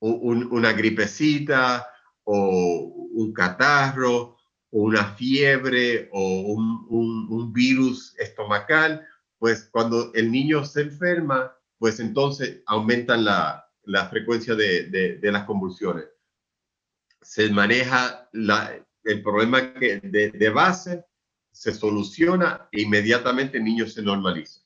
una 0.00 0.72
gripecita 0.72 1.86
o 2.24 3.08
un 3.12 3.32
catarro 3.32 4.36
o 4.70 4.82
una 4.82 5.04
fiebre 5.14 6.08
o 6.12 6.40
un, 6.54 6.86
un, 6.88 7.52
virus 7.52 8.14
estomacal, 8.18 9.06
pues 9.38 9.68
cuando 9.70 10.12
el 10.14 10.32
niño 10.32 10.64
se 10.64 10.82
enferma, 10.82 11.54
pues 11.78 12.00
entonces 12.00 12.62
aumentan 12.66 13.24
la, 13.24 13.68
la 13.84 14.08
frecuencia 14.08 14.54
de, 14.54 14.88
de, 14.88 15.18
de 15.18 15.32
las 15.32 15.44
convulsiones. 15.44 16.06
Se 17.20 17.50
maneja 17.50 18.28
el 18.32 19.22
problema 19.22 19.74
que 19.74 20.00
de, 20.00 20.50
base, 20.50 21.04
se 21.52 21.72
soluciona 21.72 22.68
e 22.72 22.82
inmediatamente 22.82 23.58
el 23.58 23.64
niño 23.64 23.86
se 23.86 24.02
normaliza. 24.02 24.60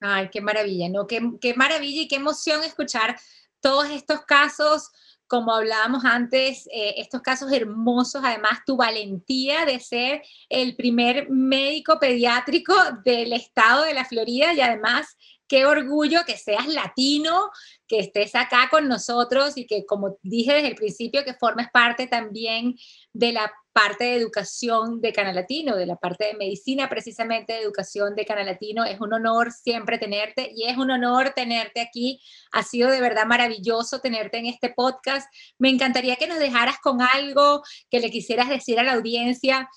Ay, 0.00 0.30
qué 0.32 0.40
maravilla, 0.40 0.88
¿no? 0.88 1.06
Qué, 1.06 1.20
qué 1.40 1.54
maravilla 1.54 2.02
y 2.02 2.08
qué 2.08 2.16
emoción 2.16 2.64
escuchar 2.64 3.16
todos 3.60 3.88
estos 3.90 4.22
casos, 4.22 4.90
como 5.28 5.54
hablábamos 5.54 6.04
antes, 6.04 6.66
eh, 6.72 6.94
estos 6.98 7.22
casos 7.22 7.52
hermosos, 7.52 8.22
además 8.24 8.58
tu 8.66 8.76
valentía 8.76 9.64
de 9.64 9.78
ser 9.80 10.22
el 10.48 10.74
primer 10.76 11.30
médico 11.30 11.98
pediátrico 11.98 12.74
del 13.04 13.32
estado 13.32 13.84
de 13.84 13.94
la 13.94 14.04
Florida 14.04 14.52
y 14.52 14.60
además 14.60 15.16
qué 15.46 15.64
orgullo 15.64 16.20
que 16.26 16.36
seas 16.36 16.66
latino, 16.66 17.50
que 17.86 18.00
estés 18.00 18.34
acá 18.34 18.68
con 18.70 18.88
nosotros 18.88 19.56
y 19.56 19.66
que, 19.66 19.86
como 19.86 20.18
dije 20.22 20.54
desde 20.54 20.68
el 20.68 20.74
principio, 20.74 21.24
que 21.24 21.34
formes 21.34 21.68
parte 21.72 22.06
también 22.06 22.74
de 23.12 23.32
la 23.32 23.52
parte 23.72 24.04
de 24.04 24.16
educación 24.16 25.00
de 25.00 25.12
Canal 25.12 25.34
Latino, 25.34 25.76
de 25.76 25.86
la 25.86 25.96
parte 25.96 26.26
de 26.26 26.34
medicina 26.34 26.88
precisamente 26.88 27.54
de 27.54 27.60
educación 27.60 28.14
de 28.14 28.26
Canal 28.26 28.46
Latino. 28.46 28.84
Es 28.84 29.00
un 29.00 29.12
honor 29.12 29.50
siempre 29.50 29.98
tenerte 29.98 30.52
y 30.54 30.64
es 30.64 30.76
un 30.76 30.90
honor 30.90 31.32
tenerte 31.34 31.80
aquí. 31.80 32.20
Ha 32.52 32.62
sido 32.62 32.90
de 32.90 33.00
verdad 33.00 33.26
maravilloso 33.26 34.00
tenerte 34.00 34.38
en 34.38 34.46
este 34.46 34.70
podcast. 34.70 35.32
Me 35.58 35.70
encantaría 35.70 36.16
que 36.16 36.26
nos 36.26 36.38
dejaras 36.38 36.78
con 36.82 37.00
algo 37.00 37.62
que 37.90 38.00
le 38.00 38.10
quisieras 38.10 38.48
decir 38.48 38.78
a 38.78 38.82
la 38.82 38.92
audiencia 38.92 39.68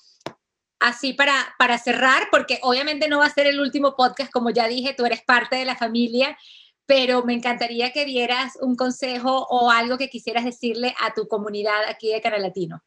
así 0.78 1.14
para, 1.14 1.54
para 1.58 1.78
cerrar, 1.78 2.28
porque 2.30 2.58
obviamente 2.62 3.08
no 3.08 3.18
va 3.18 3.26
a 3.26 3.30
ser 3.30 3.46
el 3.46 3.60
último 3.60 3.96
podcast, 3.96 4.30
como 4.30 4.50
ya 4.50 4.68
dije, 4.68 4.94
tú 4.94 5.06
eres 5.06 5.22
parte 5.22 5.56
de 5.56 5.64
la 5.64 5.76
familia, 5.76 6.36
pero 6.84 7.24
me 7.24 7.32
encantaría 7.32 7.92
que 7.92 8.04
dieras 8.04 8.58
un 8.60 8.76
consejo 8.76 9.46
o 9.48 9.70
algo 9.70 9.96
que 9.96 10.10
quisieras 10.10 10.44
decirle 10.44 10.94
a 11.00 11.14
tu 11.14 11.26
comunidad 11.28 11.84
aquí 11.88 12.12
de 12.12 12.20
Canal 12.20 12.42
Latino. 12.42 12.82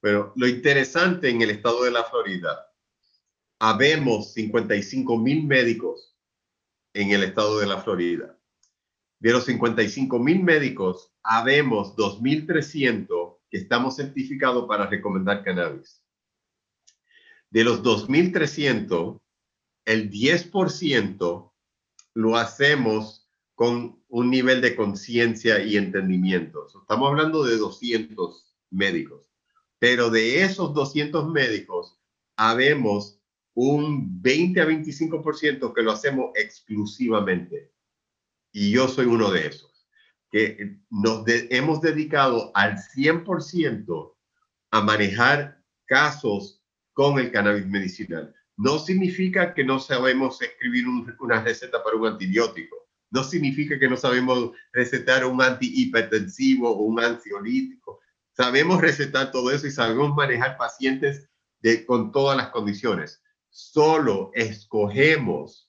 Bueno, 0.00 0.32
lo 0.36 0.46
interesante 0.46 1.28
en 1.28 1.42
el 1.42 1.50
estado 1.50 1.82
de 1.82 1.90
la 1.90 2.04
Florida, 2.04 2.72
habemos 3.58 4.32
55 4.32 5.18
mil 5.18 5.44
médicos 5.44 6.16
en 6.94 7.10
el 7.10 7.24
estado 7.24 7.58
de 7.58 7.66
la 7.66 7.80
Florida. 7.80 8.38
De 9.18 9.32
los 9.32 9.44
55 9.46 10.18
mil 10.20 10.44
médicos, 10.44 11.12
habemos 11.24 11.96
2.300 11.96 13.38
que 13.50 13.58
estamos 13.58 13.96
certificados 13.96 14.68
para 14.68 14.86
recomendar 14.86 15.42
cannabis. 15.42 16.04
De 17.50 17.64
los 17.64 17.82
2.300, 17.82 19.20
el 19.84 20.10
10% 20.10 21.52
lo 22.14 22.36
hacemos 22.36 23.28
con 23.54 24.00
un 24.08 24.30
nivel 24.30 24.60
de 24.60 24.76
conciencia 24.76 25.60
y 25.60 25.76
entendimiento. 25.76 26.66
Estamos 26.66 27.08
hablando 27.08 27.42
de 27.42 27.56
200 27.56 28.54
médicos, 28.70 29.27
pero 29.78 30.10
de 30.10 30.42
esos 30.42 30.74
200 30.74 31.28
médicos, 31.30 31.98
habemos 32.36 33.20
un 33.54 34.22
20 34.22 34.60
a 34.60 34.66
25% 34.66 35.74
que 35.74 35.82
lo 35.82 35.92
hacemos 35.92 36.30
exclusivamente. 36.36 37.72
Y 38.52 38.70
yo 38.70 38.88
soy 38.88 39.06
uno 39.06 39.30
de 39.30 39.48
esos, 39.48 39.88
que 40.30 40.78
nos 40.90 41.24
hemos 41.26 41.80
dedicado 41.80 42.52
al 42.54 42.76
100% 42.76 44.14
a 44.70 44.82
manejar 44.82 45.62
casos 45.86 46.62
con 46.92 47.18
el 47.18 47.30
cannabis 47.30 47.66
medicinal. 47.66 48.34
No 48.56 48.78
significa 48.78 49.54
que 49.54 49.64
no 49.64 49.78
sabemos 49.78 50.40
escribir 50.42 50.84
una 51.20 51.42
receta 51.42 51.82
para 51.82 51.96
un 51.96 52.06
antibiótico. 52.06 52.76
No 53.10 53.24
significa 53.24 53.78
que 53.78 53.88
no 53.88 53.96
sabemos 53.96 54.50
recetar 54.72 55.24
un 55.24 55.40
antihipertensivo 55.40 56.70
o 56.70 56.82
un 56.82 57.00
ansiolítico. 57.00 58.00
Sabemos 58.38 58.80
recetar 58.80 59.32
todo 59.32 59.50
eso 59.50 59.66
y 59.66 59.72
sabemos 59.72 60.14
manejar 60.14 60.56
pacientes 60.56 61.28
de, 61.60 61.84
con 61.84 62.12
todas 62.12 62.36
las 62.36 62.50
condiciones. 62.50 63.20
Solo 63.50 64.30
escogemos, 64.32 65.68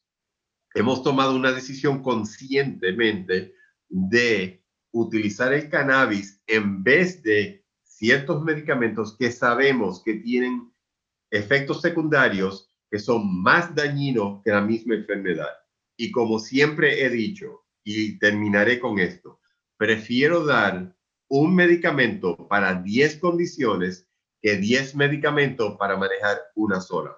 hemos 0.76 1.02
tomado 1.02 1.36
una 1.36 1.52
decisión 1.52 2.04
conscientemente 2.04 3.56
de 3.88 4.64
utilizar 4.92 5.52
el 5.52 5.68
cannabis 5.68 6.44
en 6.46 6.84
vez 6.84 7.24
de 7.24 7.66
ciertos 7.82 8.44
medicamentos 8.44 9.18
que 9.18 9.32
sabemos 9.32 10.04
que 10.04 10.18
tienen 10.18 10.72
efectos 11.32 11.82
secundarios 11.82 12.70
que 12.92 13.00
son 13.00 13.42
más 13.42 13.74
dañinos 13.74 14.44
que 14.44 14.52
la 14.52 14.62
misma 14.62 14.94
enfermedad. 14.94 15.50
Y 15.98 16.12
como 16.12 16.38
siempre 16.38 17.04
he 17.04 17.10
dicho, 17.10 17.66
y 17.84 18.20
terminaré 18.20 18.80
con 18.80 19.00
esto, 19.00 19.40
prefiero 19.76 20.46
dar 20.46 20.96
un 21.30 21.56
medicamento 21.56 22.48
para 22.48 22.74
10 22.74 23.18
condiciones 23.20 24.08
que 24.42 24.58
10 24.58 24.96
medicamentos 24.96 25.78
para 25.78 25.96
manejar 25.96 26.42
una 26.56 26.82
sola. 26.82 27.18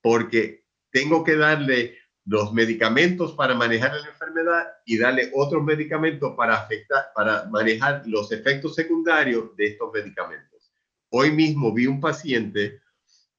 Porque 0.00 0.64
tengo 0.90 1.24
que 1.24 1.36
darle 1.36 1.98
los 2.24 2.52
medicamentos 2.52 3.32
para 3.32 3.54
manejar 3.54 3.92
la 3.94 4.08
enfermedad 4.08 4.68
y 4.84 4.98
darle 4.98 5.30
otros 5.34 5.64
medicamentos 5.64 6.34
para 6.36 6.54
afectar, 6.54 7.06
para 7.14 7.46
manejar 7.46 8.02
los 8.06 8.30
efectos 8.30 8.74
secundarios 8.74 9.56
de 9.56 9.66
estos 9.66 9.92
medicamentos. 9.92 10.72
Hoy 11.10 11.32
mismo 11.32 11.74
vi 11.74 11.86
un 11.86 12.00
paciente 12.00 12.80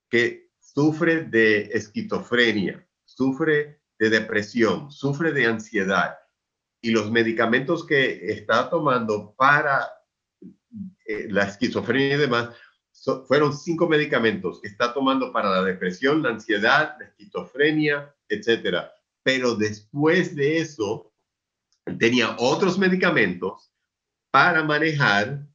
que 0.09 0.51
sufre 0.59 1.23
de 1.23 1.69
esquizofrenia, 1.73 2.85
sufre 3.05 3.81
de 3.97 4.09
depresión, 4.09 4.91
sufre 4.91 5.31
de 5.31 5.45
ansiedad 5.45 6.17
y 6.81 6.89
los 6.91 7.11
medicamentos 7.11 7.85
que 7.85 8.31
está 8.31 8.69
tomando 8.69 9.33
para 9.37 10.00
eh, 11.05 11.27
la 11.29 11.43
esquizofrenia 11.43 12.15
y 12.15 12.19
demás 12.19 12.49
fueron 13.27 13.55
cinco 13.55 13.87
medicamentos. 13.87 14.61
Que 14.61 14.67
está 14.67 14.93
tomando 14.93 15.31
para 15.31 15.49
la 15.49 15.63
depresión, 15.63 16.21
la 16.21 16.29
ansiedad, 16.29 16.95
la 16.99 17.05
esquizofrenia, 17.05 18.13
etcétera. 18.27 18.93
Pero 19.23 19.55
después 19.55 20.35
de 20.35 20.59
eso 20.59 21.11
tenía 21.99 22.35
otros 22.39 22.77
medicamentos 22.77 23.71
para 24.31 24.63
manejar 24.63 25.45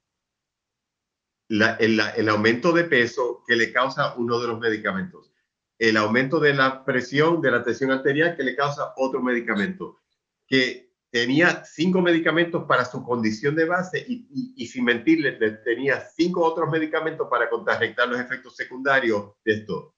el, 1.49 2.29
aumento 2.29 2.73
de 2.73 2.85
peso 2.85 3.43
que 3.47 3.57
le 3.57 3.73
causa 3.73 4.15
uno 4.17 4.41
de 4.41 4.49
los 4.49 4.59
medicamentos, 4.59 5.33
el 5.79 5.97
aumento 5.97 6.41
de 6.41 6.55
la 6.55 6.85
presión 6.85 7.41
de 7.41 7.51
la 7.51 7.63
tensión 7.63 7.93
arterial 7.93 8.37
que 8.37 8.43
le 8.43 8.57
causa 8.57 8.93
otro 8.97 9.23
medicamento, 9.23 10.01
que 10.47 10.86
tenía 11.11 11.65
cinco 11.65 12.03
medicamentos 12.03 12.65
para 12.65 12.85
su 12.85 13.03
condición 13.03 13.55
de 13.55 13.65
base 13.65 14.05
y, 14.07 14.67
sin 14.67 14.85
mentirle, 14.85 15.33
tenía 15.65 16.01
cinco 16.01 16.43
otros 16.43 16.71
medicamentos 16.71 17.29
para 17.31 17.49
contrarrestar 17.49 18.09
los 18.09 18.21
efectos 18.21 18.57
secundarios 18.57 19.33
de 19.45 19.53
esto. 19.55 19.95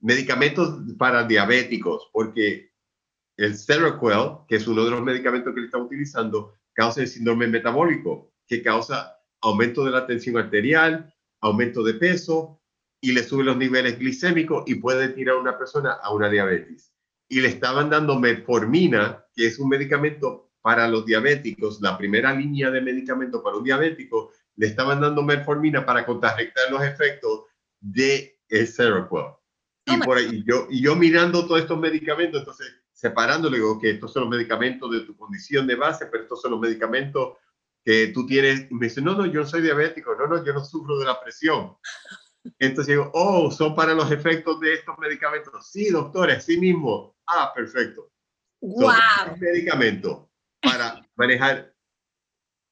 Medicamentos 0.00 0.80
para 0.98 1.24
diabéticos, 1.24 2.10
porque 2.12 2.70
el 3.36 3.56
Seroquel, 3.56 4.46
que 4.46 4.56
es 4.56 4.68
uno 4.68 4.84
de 4.84 4.90
los 4.90 5.02
medicamentos 5.02 5.54
que 5.54 5.60
le 5.60 5.66
está 5.66 5.78
utilizando, 5.78 6.54
causa 6.72 7.00
el 7.00 7.08
síndrome 7.08 7.46
metabólico, 7.46 8.32
que 8.46 8.62
causa 8.62 9.16
aumento 9.40 9.84
de 9.84 9.90
la 9.90 10.06
tensión 10.06 10.36
arterial, 10.36 11.12
aumento 11.40 11.82
de 11.82 11.94
peso 11.94 12.60
y 13.00 13.12
le 13.12 13.22
sube 13.22 13.44
los 13.44 13.56
niveles 13.56 13.98
glicémicos 13.98 14.64
y 14.66 14.76
puede 14.76 15.08
tirar 15.08 15.36
a 15.36 15.40
una 15.40 15.58
persona 15.58 15.92
a 15.92 16.12
una 16.12 16.28
diabetes. 16.28 16.93
Y 17.28 17.40
le 17.40 17.48
estaban 17.48 17.90
dando 17.90 18.18
metformina, 18.18 19.24
que 19.34 19.46
es 19.46 19.58
un 19.58 19.68
medicamento 19.68 20.52
para 20.62 20.88
los 20.88 21.04
diabéticos, 21.04 21.80
la 21.80 21.98
primera 21.98 22.32
línea 22.32 22.70
de 22.70 22.80
medicamento 22.80 23.42
para 23.42 23.56
un 23.56 23.64
diabético, 23.64 24.32
le 24.56 24.66
estaban 24.68 25.00
dando 25.00 25.22
metformina 25.22 25.84
para 25.84 26.06
contrarrestar 26.06 26.70
los 26.70 26.82
efectos 26.82 27.44
de 27.80 28.38
el 28.48 28.66
Seroquel. 28.66 29.34
Y, 29.86 29.98
por 29.98 30.16
ahí, 30.16 30.42
yo, 30.46 30.66
y 30.70 30.80
yo 30.80 30.96
mirando 30.96 31.46
todos 31.46 31.60
estos 31.60 31.78
medicamentos, 31.78 32.40
entonces 32.40 32.72
separándole, 32.94 33.58
digo 33.58 33.78
que 33.78 33.90
estos 33.90 34.12
son 34.12 34.22
los 34.22 34.30
medicamentos 34.30 34.90
de 34.90 35.00
tu 35.00 35.14
condición 35.16 35.66
de 35.66 35.74
base, 35.74 36.06
pero 36.06 36.22
estos 36.22 36.40
son 36.40 36.52
los 36.52 36.60
medicamentos 36.60 37.34
que 37.84 38.08
tú 38.14 38.24
tienes. 38.24 38.70
Y 38.70 38.74
me 38.74 38.86
dice, 38.86 39.02
no, 39.02 39.14
no, 39.14 39.26
yo 39.26 39.40
no 39.40 39.46
soy 39.46 39.60
diabético, 39.60 40.14
no, 40.14 40.26
no, 40.26 40.44
yo 40.44 40.54
no 40.54 40.64
sufro 40.64 40.98
de 40.98 41.04
la 41.04 41.20
presión. 41.20 41.76
Entonces 42.58 42.94
digo, 42.94 43.10
oh, 43.14 43.50
son 43.50 43.74
para 43.74 43.94
los 43.94 44.10
efectos 44.10 44.60
de 44.60 44.74
estos 44.74 44.96
medicamentos. 44.98 45.70
Sí, 45.70 45.90
doctor, 45.90 46.30
así 46.30 46.58
mismo. 46.58 47.16
Ah, 47.26 47.52
perfecto. 47.54 48.10
Wow. 48.60 48.90
Son 48.90 49.40
medicamento 49.40 50.30
para 50.60 51.06
manejar 51.16 51.74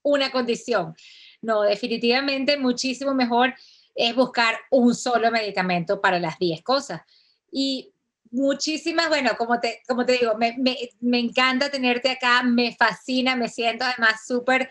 una 0.02 0.30
condición. 0.30 0.94
No, 1.40 1.62
definitivamente 1.62 2.56
muchísimo 2.56 3.14
mejor 3.14 3.54
es 3.94 4.14
buscar 4.14 4.58
un 4.70 4.94
solo 4.94 5.30
medicamento 5.30 6.00
para 6.00 6.18
las 6.18 6.38
10 6.38 6.62
cosas. 6.62 7.02
Y 7.50 7.92
muchísimas, 8.30 9.08
bueno, 9.08 9.32
como 9.36 9.60
te, 9.60 9.82
como 9.86 10.04
te 10.04 10.12
digo, 10.12 10.36
me, 10.36 10.56
me, 10.58 10.76
me 11.00 11.18
encanta 11.18 11.70
tenerte 11.70 12.10
acá, 12.10 12.42
me 12.42 12.74
fascina, 12.74 13.36
me 13.36 13.48
siento 13.48 13.84
además 13.84 14.26
súper 14.26 14.70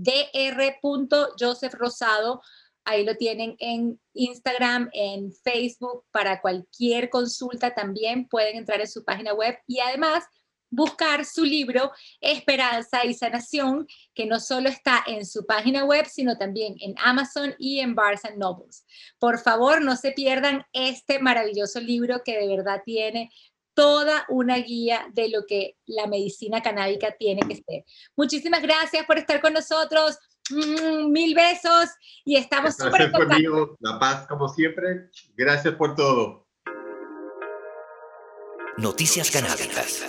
dr.josephRosado. 0.02 2.40
Ahí 2.84 3.04
lo 3.04 3.16
tienen 3.16 3.56
en 3.58 4.00
Instagram, 4.14 4.88
en 4.92 5.32
Facebook, 5.32 6.04
para 6.10 6.40
cualquier 6.40 7.10
consulta 7.10 7.74
también 7.74 8.26
pueden 8.28 8.56
entrar 8.56 8.80
en 8.80 8.88
su 8.88 9.04
página 9.04 9.34
web 9.34 9.58
y 9.66 9.80
además 9.80 10.24
buscar 10.70 11.24
su 11.24 11.44
libro 11.44 11.90
Esperanza 12.20 13.04
y 13.04 13.12
Sanación, 13.12 13.86
que 14.14 14.26
no 14.26 14.40
solo 14.40 14.68
está 14.68 15.02
en 15.06 15.26
su 15.26 15.44
página 15.44 15.84
web, 15.84 16.06
sino 16.06 16.38
también 16.38 16.76
en 16.80 16.94
Amazon 16.98 17.54
y 17.58 17.80
en 17.80 17.94
Barnes 17.94 18.22
Nobles. 18.36 18.86
Por 19.18 19.40
favor, 19.40 19.82
no 19.82 19.96
se 19.96 20.12
pierdan 20.12 20.64
este 20.72 21.18
maravilloso 21.18 21.80
libro 21.80 22.22
que 22.24 22.38
de 22.38 22.46
verdad 22.46 22.82
tiene 22.84 23.30
toda 23.74 24.24
una 24.28 24.56
guía 24.56 25.06
de 25.12 25.28
lo 25.28 25.46
que 25.46 25.76
la 25.86 26.06
medicina 26.06 26.62
canábica 26.62 27.16
tiene 27.18 27.42
que 27.42 27.56
ser. 27.56 27.84
Muchísimas 28.16 28.62
gracias 28.62 29.06
por 29.06 29.18
estar 29.18 29.40
con 29.40 29.52
nosotros. 29.52 30.18
Mm, 30.50 31.10
mil 31.10 31.34
besos 31.34 31.90
y 32.24 32.36
estamos 32.36 32.76
súper 32.76 33.12
conmigo, 33.12 33.76
La 33.80 33.98
paz 33.98 34.26
como 34.26 34.48
siempre. 34.48 35.10
Gracias 35.36 35.74
por 35.74 35.94
todo. 35.94 36.48
Noticias 38.76 39.30
canábicas. 39.30 40.04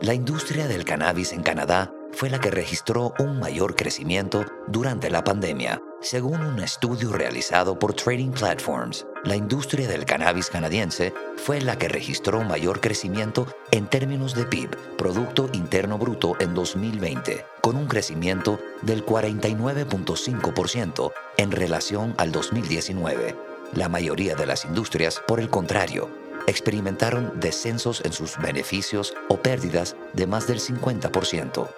La 0.00 0.14
industria 0.14 0.66
del 0.66 0.84
cannabis 0.84 1.32
en 1.32 1.42
Canadá 1.42 1.92
fue 2.14 2.30
la 2.30 2.40
que 2.40 2.50
registró 2.50 3.12
un 3.18 3.40
mayor 3.40 3.74
crecimiento 3.74 4.44
durante 4.68 5.10
la 5.10 5.24
pandemia. 5.24 5.82
Según 6.00 6.42
un 6.42 6.60
estudio 6.60 7.12
realizado 7.12 7.78
por 7.78 7.94
Trading 7.94 8.30
Platforms, 8.30 9.06
la 9.24 9.36
industria 9.36 9.88
del 9.88 10.04
cannabis 10.04 10.48
canadiense 10.48 11.12
fue 11.36 11.60
la 11.60 11.76
que 11.76 11.88
registró 11.88 12.42
mayor 12.42 12.80
crecimiento 12.80 13.46
en 13.72 13.86
términos 13.86 14.34
de 14.34 14.44
PIB, 14.44 14.70
Producto 14.96 15.48
Interno 15.52 15.98
Bruto, 15.98 16.36
en 16.40 16.54
2020, 16.54 17.44
con 17.60 17.76
un 17.76 17.86
crecimiento 17.86 18.60
del 18.82 19.04
49.5% 19.04 21.12
en 21.38 21.50
relación 21.50 22.14
al 22.18 22.30
2019. 22.32 23.34
La 23.74 23.88
mayoría 23.88 24.36
de 24.36 24.46
las 24.46 24.64
industrias, 24.64 25.20
por 25.26 25.40
el 25.40 25.50
contrario, 25.50 26.08
experimentaron 26.46 27.32
descensos 27.40 28.02
en 28.04 28.12
sus 28.12 28.38
beneficios 28.38 29.14
o 29.28 29.38
pérdidas 29.38 29.96
de 30.12 30.26
más 30.26 30.46
del 30.46 30.60
50%. 30.60 31.68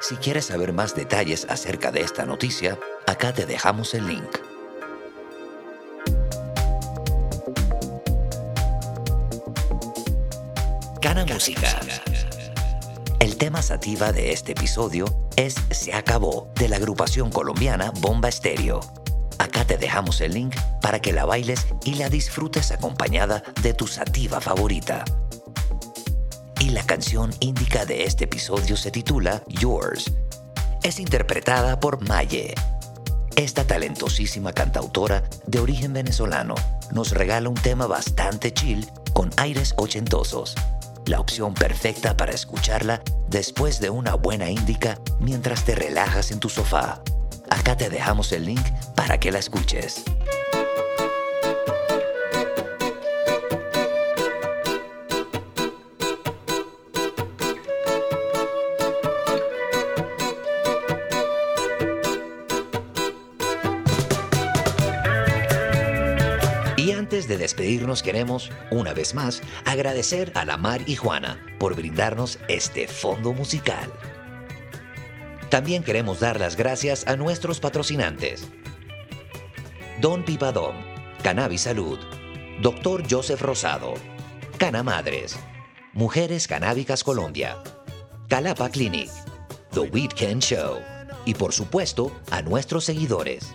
Si 0.00 0.16
quieres 0.16 0.46
saber 0.46 0.72
más 0.72 0.94
detalles 0.94 1.46
acerca 1.50 1.92
de 1.92 2.00
esta 2.00 2.24
noticia, 2.24 2.78
acá 3.06 3.34
te 3.34 3.44
dejamos 3.44 3.92
el 3.92 4.06
link. 4.06 4.38
Cana 11.02 11.26
Música. 11.26 11.80
El 13.18 13.36
tema 13.36 13.60
sativa 13.60 14.10
de 14.12 14.32
este 14.32 14.52
episodio 14.52 15.04
es 15.36 15.56
Se 15.70 15.92
acabó 15.92 16.50
de 16.54 16.70
la 16.70 16.76
agrupación 16.76 17.30
colombiana 17.30 17.92
Bomba 18.00 18.30
Estéreo. 18.30 18.80
Acá 19.38 19.66
te 19.66 19.76
dejamos 19.76 20.22
el 20.22 20.32
link 20.32 20.56
para 20.80 21.00
que 21.00 21.12
la 21.12 21.26
bailes 21.26 21.66
y 21.84 21.96
la 21.96 22.08
disfrutes 22.08 22.72
acompañada 22.72 23.42
de 23.62 23.74
tu 23.74 23.86
sativa 23.86 24.40
favorita 24.40 25.04
y 26.60 26.70
la 26.70 26.84
canción 26.84 27.34
índica 27.40 27.86
de 27.86 28.04
este 28.04 28.24
episodio 28.24 28.76
se 28.76 28.90
titula 28.90 29.42
Yours. 29.48 30.12
Es 30.82 31.00
interpretada 31.00 31.80
por 31.80 32.06
Maye. 32.06 32.54
Esta 33.34 33.66
talentosísima 33.66 34.52
cantautora 34.52 35.24
de 35.46 35.58
origen 35.58 35.94
venezolano 35.94 36.54
nos 36.92 37.12
regala 37.12 37.48
un 37.48 37.54
tema 37.54 37.86
bastante 37.86 38.52
chill 38.52 38.86
con 39.14 39.30
aires 39.38 39.72
ochentosos. 39.76 40.54
La 41.06 41.18
opción 41.18 41.54
perfecta 41.54 42.16
para 42.16 42.32
escucharla 42.32 43.02
después 43.28 43.80
de 43.80 43.88
una 43.88 44.14
buena 44.14 44.50
índica 44.50 44.98
mientras 45.18 45.64
te 45.64 45.74
relajas 45.74 46.30
en 46.30 46.40
tu 46.40 46.50
sofá. 46.50 47.02
Acá 47.48 47.76
te 47.76 47.88
dejamos 47.88 48.32
el 48.32 48.44
link 48.44 48.66
para 48.94 49.18
que 49.18 49.32
la 49.32 49.38
escuches. 49.38 50.04
Despedirnos 67.50 68.04
queremos, 68.04 68.48
una 68.70 68.94
vez 68.94 69.12
más, 69.12 69.42
agradecer 69.64 70.30
a 70.36 70.44
la 70.44 70.56
Mar 70.56 70.82
y 70.86 70.94
Juana 70.94 71.44
por 71.58 71.74
brindarnos 71.74 72.38
este 72.46 72.86
fondo 72.86 73.32
musical. 73.32 73.92
También 75.48 75.82
queremos 75.82 76.20
dar 76.20 76.38
las 76.38 76.54
gracias 76.54 77.08
a 77.08 77.16
nuestros 77.16 77.58
patrocinantes. 77.58 78.46
Don 80.00 80.24
Pipadón, 80.24 80.76
Cannabis 81.24 81.62
Salud, 81.62 81.98
Dr. 82.62 83.02
Joseph 83.10 83.42
Rosado, 83.42 83.94
Cana 84.56 84.84
Madres, 84.84 85.36
Mujeres 85.92 86.46
Canábicas 86.46 87.02
Colombia, 87.02 87.56
Calapa 88.28 88.68
Clinic, 88.70 89.10
The 89.72 89.80
Weekend 89.80 90.40
Show 90.40 90.78
y 91.24 91.34
por 91.34 91.52
supuesto 91.52 92.16
a 92.30 92.42
nuestros 92.42 92.84
seguidores. 92.84 93.52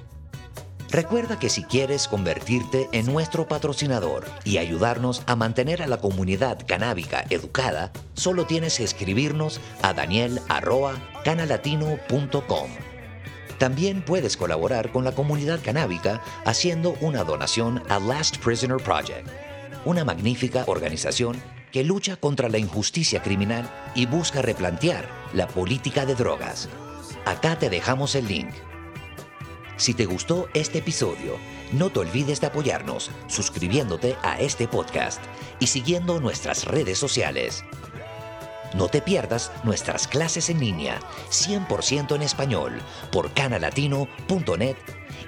Recuerda 0.96 1.38
que 1.38 1.50
si 1.50 1.66
quieres 1.66 2.08
convertirte 2.08 2.88
en 2.94 3.08
nuestro 3.08 3.50
patrocinador 3.50 4.24
y 4.46 4.60
ayudarnos 4.60 5.24
a 5.26 5.36
mantener 5.36 5.84
a 5.84 5.88
la 5.88 5.98
comunidad 5.98 6.60
canábica 6.66 7.26
educada, 7.30 7.92
solo 8.14 8.46
tienes 8.46 8.78
que 8.78 8.86
escribirnos 8.86 9.60
a 9.82 9.92
daniel.canalatino.com. 9.92 12.70
También 13.58 14.06
puedes 14.06 14.38
colaborar 14.38 14.94
con 14.94 15.04
la 15.04 15.12
comunidad 15.12 15.60
canábica 15.62 16.22
haciendo 16.46 16.96
una 17.02 17.26
donación 17.26 17.84
a 17.90 18.00
Last 18.00 18.38
Prisoner 18.38 18.78
Project, 18.78 19.28
una 19.84 20.06
magnífica 20.06 20.64
organización 20.66 21.44
que 21.74 21.84
lucha 21.84 22.16
contra 22.16 22.48
la 22.48 22.58
injusticia 22.58 23.22
criminal 23.22 23.70
y 23.96 24.06
busca 24.06 24.42
replantear 24.42 25.10
la 25.34 25.50
política 25.50 26.06
de 26.06 26.16
drogas. 26.16 26.70
Acá 27.26 27.60
te 27.60 27.70
dejamos 27.70 28.16
el 28.16 28.30
link. 28.30 28.54
Si 29.78 29.94
te 29.94 30.06
gustó 30.06 30.48
este 30.54 30.78
episodio, 30.78 31.38
no 31.74 31.90
te 31.90 32.00
olvides 32.00 32.40
de 32.40 32.48
apoyarnos 32.48 33.12
suscribiéndote 33.28 34.16
a 34.24 34.40
este 34.40 34.68
podcast 34.68 35.22
y 35.60 35.68
siguiendo 35.68 36.22
nuestras 36.22 36.66
redes 36.66 36.98
sociales. 36.98 37.66
No 38.74 38.88
te 38.88 39.02
pierdas 39.02 39.52
nuestras 39.64 40.08
clases 40.08 40.50
en 40.50 40.60
línea 40.60 41.00
100% 41.30 42.16
en 42.16 42.22
español 42.22 42.82
por 43.12 43.34
canalatino.net 43.34 44.78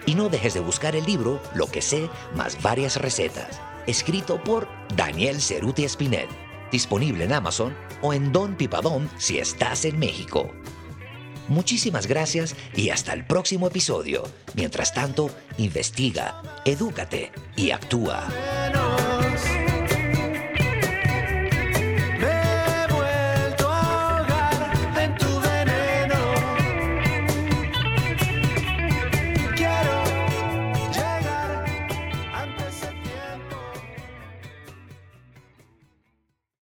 y 0.06 0.16
no 0.16 0.30
dejes 0.30 0.54
de 0.54 0.60
buscar 0.62 0.96
el 0.96 1.06
libro 1.06 1.42
Lo 1.54 1.68
que 1.68 1.82
sé 1.82 2.10
más 2.34 2.62
varias 2.62 2.96
recetas, 2.96 3.62
escrito 3.86 4.42
por 4.42 4.68
Daniel 4.96 5.42
Ceruti 5.42 5.84
Espinet, 5.84 6.30
disponible 6.72 7.26
en 7.26 7.34
Amazon 7.34 7.76
o 8.02 8.14
en 8.14 8.32
Don 8.32 8.56
Pipadón 8.56 9.10
si 9.18 9.40
estás 9.40 9.84
en 9.84 10.00
México. 10.00 10.52
Muchísimas 11.48 12.08
gracias 12.08 12.56
y 12.76 12.90
hasta 12.90 13.14
el 13.14 13.26
próximo 13.26 13.68
episodio. 13.68 14.24
Mientras 14.54 14.94
tanto, 14.94 15.30
investiga, 15.58 16.42
edúcate 16.66 17.32
y 17.56 17.72
actúa. 17.72 18.28